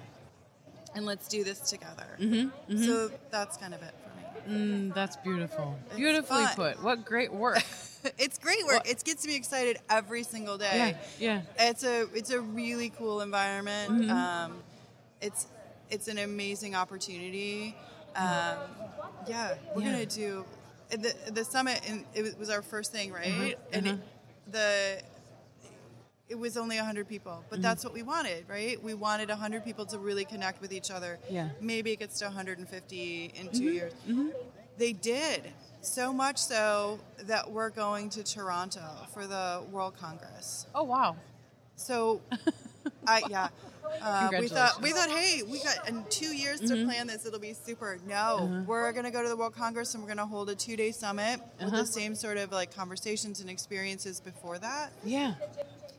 and 0.95 1.05
let's 1.05 1.27
do 1.27 1.43
this 1.43 1.59
together. 1.59 2.07
Mm-hmm, 2.19 2.77
So 2.83 3.11
that's 3.29 3.57
kind 3.57 3.73
of 3.75 3.83
it 3.83 3.93
for 4.03 4.49
me. 4.49 4.57
Mm, 4.57 4.93
that's 4.93 5.15
beautiful. 5.17 5.77
It's 5.87 5.95
Beautifully 5.97 6.45
fun. 6.45 6.55
put. 6.55 6.83
What 6.83 7.05
great 7.05 7.31
work. 7.33 7.63
it's 8.17 8.37
great 8.37 8.65
work. 8.65 8.89
It 8.89 9.03
gets 9.03 9.25
me 9.25 9.35
excited 9.35 9.77
every 9.89 10.23
single 10.23 10.57
day. 10.57 10.95
yeah. 11.19 11.41
Yeah. 11.57 11.69
It's 11.69 11.83
a 11.83 12.07
it's 12.13 12.31
a 12.31 12.39
really 12.41 12.89
cool 12.97 13.21
environment. 13.21 13.91
Mm-hmm. 13.91 14.09
Um, 14.11 14.63
it's 15.21 15.47
it's 15.89 16.07
an 16.07 16.17
amazing 16.17 16.75
opportunity. 16.75 17.75
Um, 18.15 18.57
yeah, 19.27 19.55
we're 19.75 19.81
Yeah. 19.83 19.91
gonna 19.91 20.05
do 20.05 20.45
the 20.89 21.13
the 21.31 21.43
summit, 21.43 21.81
and 21.87 22.05
it 22.13 22.37
was 22.39 22.49
our 22.49 22.61
first 22.61 22.91
thing, 22.91 23.11
right? 23.11 23.57
And 23.73 23.87
uh-huh. 23.87 23.95
it, 23.95 24.51
the 24.51 25.01
it 26.27 26.39
was 26.39 26.57
only 26.57 26.75
100 26.77 27.07
people 27.07 27.31
Mm-hmm. 27.33 27.49
but 27.51 27.61
that's 27.61 27.83
what 27.83 27.93
we 27.93 28.01
wanted 28.01 28.49
right 28.49 28.81
we 28.83 28.95
wanted 28.95 29.29
100 29.29 29.63
people 29.63 29.85
to 29.87 29.99
really 29.99 30.25
connect 30.25 30.59
with 30.59 30.73
each 30.73 30.89
other 30.89 31.19
Yeah. 31.29 31.49
maybe 31.61 31.91
it 31.91 31.99
gets 31.99 32.17
to 32.19 32.25
150 32.25 33.31
in 33.35 33.47
2 33.49 33.51
Mm-hmm. 33.51 33.67
years 33.73 33.93
they 34.77 34.91
did 34.93 35.51
so 35.85 36.11
much 36.11 36.37
so 36.37 36.99
that 37.23 37.49
we're 37.51 37.69
going 37.69 38.09
to 38.09 38.23
toronto 38.23 38.81
for 39.13 39.27
the 39.27 39.61
world 39.71 39.93
congress 39.99 40.65
Oh 40.73 40.83
wow. 40.83 41.15
so 41.75 42.21
i 43.07 43.23
yeah 43.27 43.49
uh, 44.01 44.29
we 44.39 44.47
thought 44.47 44.81
we 44.81 44.89
Mm-hmm. 44.89 44.97
thought 44.97 45.09
hey 45.09 45.41
we 45.43 45.59
got 45.59 45.87
in 45.87 46.03
two 46.09 46.35
years 46.35 46.59
to 46.61 46.83
plan 46.85 47.07
this 47.07 47.25
it'll 47.25 47.39
be 47.39 47.53
super 47.53 47.97
no 48.07 48.49
Uh-huh. 48.51 48.61
we're 48.67 48.91
going 48.91 49.05
to 49.05 49.11
go 49.11 49.21
to 49.23 49.29
the 49.29 49.37
world 49.37 49.55
congress 49.55 49.93
and 49.93 50.03
we're 50.03 50.07
going 50.07 50.17
to 50.17 50.25
hold 50.25 50.49
a 50.49 50.55
two-day 50.55 50.91
summit 50.91 51.39
with 51.59 51.67
Uh-huh. 51.67 51.77
the 51.77 51.85
same 51.85 52.15
sort 52.15 52.37
of 52.37 52.51
like 52.51 52.75
conversations 52.75 53.39
and 53.39 53.49
experiences 53.49 54.19
before 54.19 54.57
that 54.59 54.91
Yeah. 55.03 55.35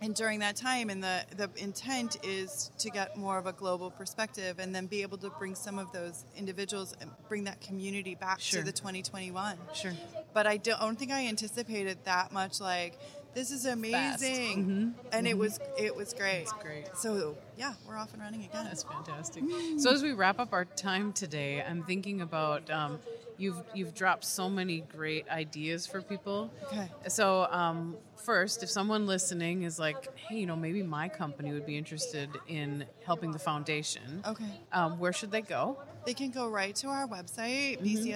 And 0.03 0.15
during 0.15 0.41
that 0.41 0.57
time 0.57 0.91
and 0.91 1.03
the, 1.03 1.25
the 1.37 1.49
intent 1.57 2.17
is 2.23 2.71
to 2.79 2.91
get 2.91 3.17
more 3.17 3.39
of 3.39 3.47
a 3.47 3.53
global 3.53 3.91
perspective 3.91 4.59
and 4.59 4.75
then 4.75 4.87
be 4.87 5.03
able 5.03 5.19
to 5.19 5.31
bring 5.39 5.55
some 5.55 5.79
of 5.79 5.91
those 5.93 6.25
individuals 6.37 6.95
and 7.01 7.11
bring 7.29 7.45
that 7.45 7.61
community 7.61 8.15
back 8.15 8.41
Sure. 8.41 8.61
to 8.61 8.67
the 8.67 8.73
2021 8.73 9.57
Sure. 9.75 9.93
but 10.35 10.47
i 10.47 10.57
don't 10.57 10.99
think 10.99 11.11
i 11.13 11.27
anticipated 11.27 11.99
that 12.05 12.33
much 12.33 12.61
like 12.61 12.99
this 13.35 13.51
is 13.51 13.67
amazing, 13.67 14.95
and 15.13 15.27
it 15.29 15.37
was 15.37 15.61
it 15.79 15.95
was 15.95 16.15
great. 16.15 16.47
Mm-hmm. 16.47 16.61
great. 16.67 16.97
So 16.97 17.37
yeah, 17.59 17.75
we're 17.87 17.99
off 17.99 18.15
and 18.15 18.23
running 18.23 18.45
again. 18.45 18.65
That's 18.65 18.83
fantastic. 18.83 19.45
So 19.77 19.91
as 19.93 20.03
we 20.03 20.13
wrap 20.13 20.39
up 20.41 20.55
our 20.55 20.65
time 20.65 21.13
today, 21.13 21.63
I'm 21.63 21.83
thinking 21.83 22.23
about 22.23 22.71
um, 22.71 22.99
you've 23.39 23.63
you've 23.75 23.95
dropped 23.95 24.25
so 24.25 24.49
many 24.49 24.81
great 24.81 25.29
ideas 25.29 25.87
for 25.87 26.01
people. 26.03 26.51
Okay. 26.67 26.89
So 27.09 27.47
um, 27.51 27.97
first, 28.17 28.63
if 28.63 28.71
someone 28.71 29.07
listening 29.07 29.63
is 29.63 29.79
like, 29.79 30.17
hey, 30.17 30.37
you 30.39 30.47
know, 30.47 30.57
maybe 30.57 30.83
my 30.83 31.09
company 31.09 31.53
would 31.53 31.67
be 31.67 31.77
interested 31.77 32.31
in 32.49 32.85
helping 33.05 33.31
the 33.33 33.39
foundation. 33.39 34.23
Okay. 34.27 34.45
Um, 34.73 34.99
where 34.99 35.13
should 35.13 35.31
they 35.31 35.43
go? 35.43 35.79
They 36.05 36.15
can 36.15 36.31
go 36.31 36.49
right 36.49 36.75
to 36.77 36.87
our 36.89 37.09
website, 37.09 37.81
Mm-hmm. 37.83 38.07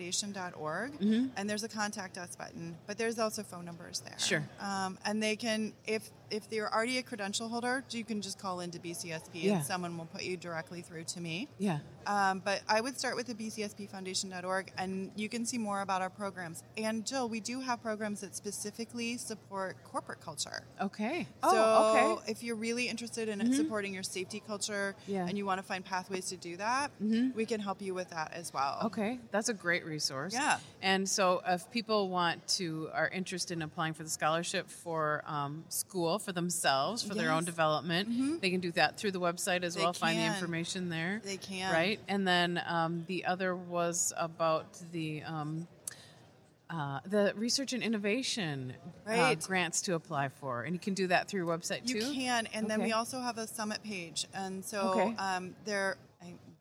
bcspfoundation.org, 0.00 0.92
and 1.36 1.48
there's 1.50 1.64
a 1.64 1.68
contact 1.68 2.18
us 2.18 2.36
button, 2.36 2.76
but 2.86 2.98
there's 2.98 3.18
also 3.18 3.42
phone 3.42 3.64
numbers 3.64 4.00
there. 4.00 4.18
Sure. 4.18 4.46
Um, 4.60 4.98
and 5.04 5.22
they 5.22 5.36
can, 5.36 5.72
if 5.86 6.10
if 6.30 6.48
they're 6.48 6.72
already 6.72 6.98
a 6.98 7.02
credential 7.02 7.48
holder, 7.48 7.84
you 7.90 8.04
can 8.04 8.20
just 8.20 8.38
call 8.38 8.60
into 8.60 8.78
BCSP 8.78 9.30
Yeah. 9.34 9.56
and 9.56 9.64
someone 9.64 9.96
will 9.98 10.06
put 10.06 10.22
you 10.22 10.36
directly 10.36 10.82
through 10.82 11.04
to 11.04 11.20
me. 11.20 11.48
Yeah. 11.58 11.78
Um, 12.06 12.40
but 12.44 12.62
I 12.68 12.80
would 12.80 12.98
start 12.98 13.14
with 13.16 13.26
the 13.26 13.34
bcspfoundation.org, 13.34 14.72
and 14.78 15.10
you 15.16 15.28
can 15.28 15.44
see 15.44 15.58
more 15.58 15.82
about 15.82 16.02
our 16.02 16.10
programs. 16.10 16.62
And 16.76 17.04
Jill, 17.06 17.28
we 17.28 17.40
do 17.40 17.60
have 17.60 17.82
programs 17.82 18.20
that 18.22 18.34
specifically 18.34 19.16
support 19.16 19.76
corporate 19.84 20.20
culture. 20.20 20.62
Okay. 20.80 21.26
So 21.42 21.50
Oh, 21.52 21.90
okay. 21.92 22.04
Mm-hmm. 22.04 22.30
if 22.30 22.42
you're 22.42 22.56
really 22.56 22.88
interested 22.88 23.28
in 23.28 23.52
supporting 23.52 23.92
your 23.94 24.02
safety 24.02 24.42
culture 24.46 24.94
Yeah. 25.06 25.26
and 25.26 25.36
you 25.36 25.44
want 25.46 25.58
to 25.60 25.62
find 25.66 25.84
pathways 25.84 26.28
to 26.30 26.36
do 26.36 26.56
that, 26.56 26.90
we 27.00 27.44
can 27.46 27.60
help 27.60 27.82
you 27.82 27.94
with 27.94 28.10
that 28.10 28.32
as 28.32 28.52
well. 28.52 28.78
Okay, 28.84 29.18
that's 29.30 29.48
a 29.48 29.54
great 29.54 29.84
resource. 29.84 30.32
Yeah. 30.34 30.58
And 30.82 31.08
so, 31.08 31.42
if 31.46 31.70
people 31.70 32.08
want 32.08 32.46
to 32.58 32.88
are 32.94 33.08
interested 33.08 33.54
in 33.54 33.62
applying 33.62 33.92
for 33.94 34.02
the 34.02 34.08
scholarship 34.10 34.68
for 34.70 35.22
um, 35.26 35.64
school 35.68 36.18
for 36.20 36.32
themselves 36.32 37.02
for 37.02 37.14
their 37.14 37.30
own 37.30 37.36
Yes. 37.36 37.42
Mm-hmm. 37.42 37.44
development, 37.46 38.40
they 38.42 38.50
can 38.50 38.60
do 38.60 38.72
that 38.72 38.96
through 38.96 39.12
the 39.12 39.20
website 39.20 39.62
as 39.62 39.74
They 39.74 39.82
well. 39.82 39.92
Find 39.92 40.18
the 40.18 40.24
information 40.24 40.88
there. 40.88 41.20
They 41.24 41.36
can. 41.36 41.72
Right. 41.72 41.98
And 42.08 42.26
then 42.26 42.62
um, 42.66 43.04
the 43.06 43.24
other 43.24 43.54
was 43.56 44.12
about 44.16 44.66
the. 44.92 45.22
Um, 45.24 45.66
uh, 46.72 47.00
the 47.04 47.32
research 47.34 47.72
and 47.72 47.82
innovation 47.82 48.72
uh, 49.04 49.34
grants 49.34 49.82
to 49.82 49.94
apply 49.94 50.28
for, 50.28 50.62
and 50.62 50.72
you 50.72 50.78
can 50.78 50.94
do 50.94 51.08
that 51.08 51.26
through 51.26 51.44
your 51.44 51.58
website 51.58 51.80
You 51.88 52.00
too. 52.00 52.12
can, 52.14 52.46
and 52.54 52.70
then 52.70 52.80
we 52.80 52.92
also 52.92 53.18
have 53.18 53.38
a 53.38 53.46
summit 53.48 53.82
page, 53.82 54.28
and 54.32 54.64
so 54.64 54.78
Okay. 54.90 55.16
um, 55.18 55.56
they're. 55.64 55.96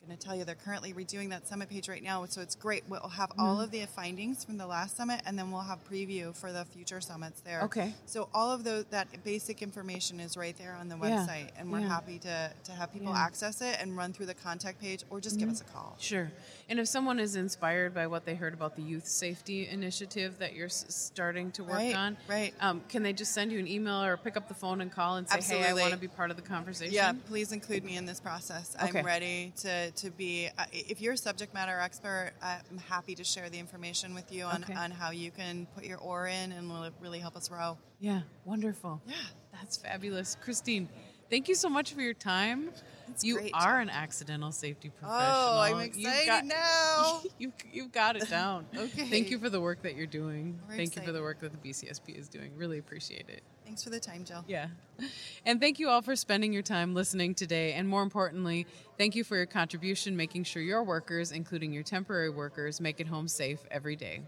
I'm 0.10 0.18
to 0.18 0.26
tell 0.26 0.36
you 0.36 0.44
they're 0.44 0.56
currently 0.56 0.92
redoing 0.94 1.30
that 1.30 1.48
summit 1.48 1.70
page 1.70 1.88
right 1.88 2.02
now, 2.02 2.26
so 2.26 2.42
it's 2.42 2.56
great. 2.56 2.84
We'll 2.90 3.00
have 3.02 3.32
all 3.38 3.50
Mm-hmm. 3.56 3.64
of 3.64 3.72
the 3.72 3.86
findings 3.88 4.44
from 4.46 4.58
the 4.58 4.66
last 4.66 4.96
summit, 4.98 5.22
and 5.26 5.38
then 5.38 5.52
we'll 5.52 5.62
have 5.62 5.80
preview 5.90 6.36
for 6.36 6.52
the 6.52 6.66
future 6.66 7.00
summits 7.02 7.42
there. 7.42 7.62
Okay. 7.64 7.94
So 8.06 8.28
all 8.34 8.52
of 8.52 8.64
those 8.64 8.86
that 8.92 9.08
basic 9.24 9.62
information 9.62 10.20
is 10.20 10.36
right 10.38 10.58
there 10.58 10.76
on 10.80 10.88
the 10.90 10.96
Yeah. 10.98 11.26
website, 11.28 11.50
and 11.58 11.72
we're 11.72 11.80
Yeah. 11.82 11.88
happy 11.90 12.18
to 12.20 12.52
to 12.64 12.72
have 12.72 12.92
people 12.92 13.10
Yeah. 13.10 13.16
Mm-hmm. 13.16 13.26
access 13.26 13.62
it 13.62 13.78
and 13.80 13.96
run 13.98 14.14
through 14.14 14.26
the 14.28 14.34
contact 14.34 14.80
page, 14.82 15.04
or 15.10 15.20
just 15.22 15.38
give 15.38 15.50
us 15.50 15.62
a 15.62 15.64
call. 15.66 15.96
Sure. 16.00 16.32
And 16.70 16.80
if 16.80 16.88
someone 16.88 17.20
is 17.20 17.36
inspired 17.36 17.94
by 17.94 18.08
what 18.08 18.26
they 18.26 18.36
heard 18.36 18.54
about 18.54 18.76
the 18.76 18.82
youth 18.84 19.08
safety 19.08 19.68
initiative 19.68 20.38
that 20.40 20.54
you're 20.54 20.68
s- 20.68 20.86
starting 20.90 21.52
to 21.54 21.64
work 21.64 21.74
Right, 21.74 21.96
on, 21.96 22.18
right. 22.28 22.54
Um, 22.62 22.82
can 22.90 23.04
they 23.04 23.14
just 23.14 23.34
send 23.34 23.52
you 23.52 23.60
an 23.60 23.68
email 23.68 24.04
or 24.04 24.18
pick 24.18 24.38
up 24.38 24.48
the 24.48 24.54
phone 24.54 24.82
and 24.82 24.92
call 24.92 25.18
and 25.18 25.28
say, 25.30 25.42
"Hey, 25.42 25.66
I 25.68 25.74
want 25.74 25.92
to 25.92 25.98
be 25.98 26.08
part 26.08 26.30
of 26.32 26.36
the 26.38 26.44
conversation"? 26.44 26.94
Yeah, 26.94 27.14
please 27.28 27.52
include 27.52 27.84
me 27.84 27.96
in 27.98 28.06
this 28.06 28.20
process. 28.20 28.76
Okay. 28.82 29.00
I'm 29.00 29.06
ready 29.06 29.52
to, 29.58 29.92
to 30.02 30.12
be. 30.12 30.50
Uh, 30.58 30.66
if 30.72 31.02
you're 31.02 31.14
a 31.14 31.18
subject 31.18 31.54
matter 31.54 31.80
expert, 31.80 32.32
I'm 32.42 32.78
happy 32.90 33.16
to 33.16 33.24
share 33.24 33.50
the 33.50 33.60
information 33.60 34.14
with 34.14 34.32
you 34.32 34.46
on, 34.46 34.64
Okay. 34.64 34.74
on 34.74 34.92
how 34.92 35.12
you 35.12 35.32
can 35.32 35.68
put 35.76 35.84
your 35.86 35.98
oar 36.00 36.28
in 36.28 36.52
and 36.52 36.70
will 36.70 36.90
really 37.02 37.20
help 37.20 37.36
us 37.36 37.50
row. 37.52 37.78
Yeah. 38.00 38.22
Wonderful. 38.46 39.02
Yeah. 39.08 39.16
That's 39.54 39.78
fabulous, 39.78 40.38
Christine. 40.42 40.88
Thank 41.30 41.48
you 41.48 41.54
so 41.56 41.70
much 41.70 41.94
for 41.94 42.02
your 42.02 42.14
time. 42.16 42.72
It's 43.08 43.24
you 43.24 43.40
are 43.54 43.80
an 43.80 43.90
accidental 43.90 44.52
safety 44.52 44.90
professional. 44.90 45.22
Oh, 45.22 45.60
I'm 45.62 45.92
You've 45.96 46.26
got- 46.26 46.46
now. 46.46 47.22
you 47.38 47.54
you've 47.72 47.92
got 47.92 48.16
it 48.16 48.30
down. 48.30 48.66
Okay. 48.76 49.08
Thank 49.08 49.30
you 49.30 49.38
for 49.38 49.50
the 49.50 49.62
work 49.62 49.82
that 49.84 49.96
you're 49.96 50.08
doing. 50.08 50.60
We're 50.68 50.76
Thank 50.76 50.96
you 50.96 51.02
for 51.04 51.12
the 51.12 51.22
work 51.22 51.40
that 51.42 51.52
the 51.52 51.70
BCSP 51.70 52.18
is 52.18 52.30
doing. 52.30 52.52
Really 52.56 52.80
appreciate 52.80 53.30
it. 53.30 53.44
Thanks 53.70 53.84
for 53.84 53.92
the 53.92 54.00
time, 54.00 54.24
Jill. 54.24 54.44
Yeah. 54.48 54.68
And 55.46 55.62
thank 55.62 55.80
you 55.80 55.88
all 55.88 56.02
for 56.02 56.18
spending 56.18 56.52
your 56.52 56.62
time 56.62 56.94
listening 56.94 57.34
today. 57.34 57.72
And 57.72 57.88
more 57.88 58.04
importantly, 58.04 58.68
thank 58.98 59.16
you 59.16 59.24
for 59.24 59.38
your 59.38 59.46
contribution 59.46 60.18
making 60.18 60.44
sure 60.44 60.62
your 60.62 60.84
workers, 60.84 61.32
including 61.32 61.72
your 61.72 61.82
temporary 61.82 62.30
workers, 62.30 62.82
make 62.82 63.00
it 63.00 63.08
home 63.08 63.30
safe 63.30 63.62
every 63.72 63.96
day. 63.96 64.22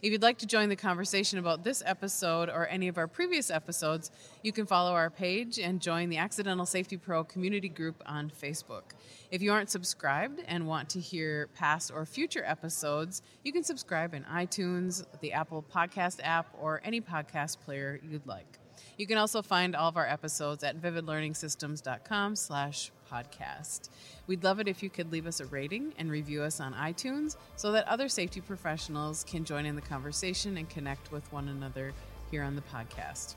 If 0.00 0.10
you'd 0.10 0.22
like 0.22 0.38
to 0.38 0.46
join 0.46 0.70
the 0.70 0.76
conversation 0.76 1.38
about 1.38 1.64
this 1.64 1.82
episode 1.84 2.48
or 2.48 2.66
any 2.68 2.88
of 2.88 2.96
our 2.96 3.06
previous 3.06 3.50
episodes, 3.50 4.10
you 4.42 4.52
can 4.52 4.64
follow 4.64 4.92
our 4.92 5.10
page 5.10 5.58
and 5.58 5.82
join 5.82 6.08
the 6.08 6.16
Accidental 6.16 6.64
Safety 6.64 6.96
Pro 6.96 7.22
community 7.22 7.68
group 7.68 8.02
on 8.06 8.30
Facebook. 8.30 8.92
If 9.30 9.42
you 9.42 9.52
aren't 9.52 9.70
subscribed 9.70 10.40
and 10.48 10.66
want 10.66 10.88
to 10.90 11.00
hear 11.00 11.48
past 11.54 11.92
or 11.94 12.06
future 12.06 12.42
episodes, 12.46 13.20
you 13.44 13.52
can 13.52 13.62
subscribe 13.62 14.14
in 14.14 14.24
iTunes, 14.24 15.04
the 15.20 15.34
Apple 15.34 15.62
Podcast 15.62 16.20
app, 16.24 16.46
or 16.58 16.80
any 16.82 17.02
podcast 17.02 17.60
player 17.60 18.00
you'd 18.02 18.26
like. 18.26 18.58
You 18.96 19.06
can 19.06 19.18
also 19.18 19.42
find 19.42 19.74
all 19.74 19.88
of 19.88 19.96
our 19.96 20.06
episodes 20.06 20.62
at 20.62 20.80
vividlearningsystems.com 20.80 22.36
slash 22.36 22.90
podcast. 23.10 23.88
We'd 24.26 24.44
love 24.44 24.60
it 24.60 24.68
if 24.68 24.82
you 24.82 24.90
could 24.90 25.12
leave 25.12 25.26
us 25.26 25.40
a 25.40 25.46
rating 25.46 25.92
and 25.98 26.10
review 26.10 26.42
us 26.42 26.60
on 26.60 26.74
iTunes 26.74 27.36
so 27.56 27.72
that 27.72 27.86
other 27.88 28.08
safety 28.08 28.40
professionals 28.40 29.24
can 29.24 29.44
join 29.44 29.66
in 29.66 29.76
the 29.76 29.82
conversation 29.82 30.56
and 30.56 30.68
connect 30.68 31.10
with 31.12 31.30
one 31.32 31.48
another 31.48 31.92
here 32.30 32.42
on 32.42 32.56
the 32.56 32.62
podcast. 32.62 33.34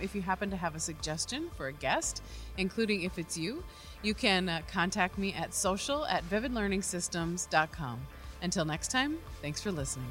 If 0.00 0.14
you 0.14 0.22
happen 0.22 0.50
to 0.50 0.56
have 0.56 0.74
a 0.74 0.80
suggestion 0.80 1.50
for 1.56 1.68
a 1.68 1.72
guest, 1.72 2.22
including 2.58 3.02
if 3.02 3.18
it's 3.18 3.36
you, 3.36 3.62
you 4.02 4.14
can 4.14 4.48
uh, 4.48 4.62
contact 4.70 5.18
me 5.18 5.32
at 5.34 5.54
social 5.54 6.04
at 6.06 6.28
vividlearningsystems.com. 6.28 8.00
Until 8.42 8.64
next 8.64 8.90
time, 8.90 9.18
thanks 9.40 9.60
for 9.60 9.70
listening. 9.70 10.10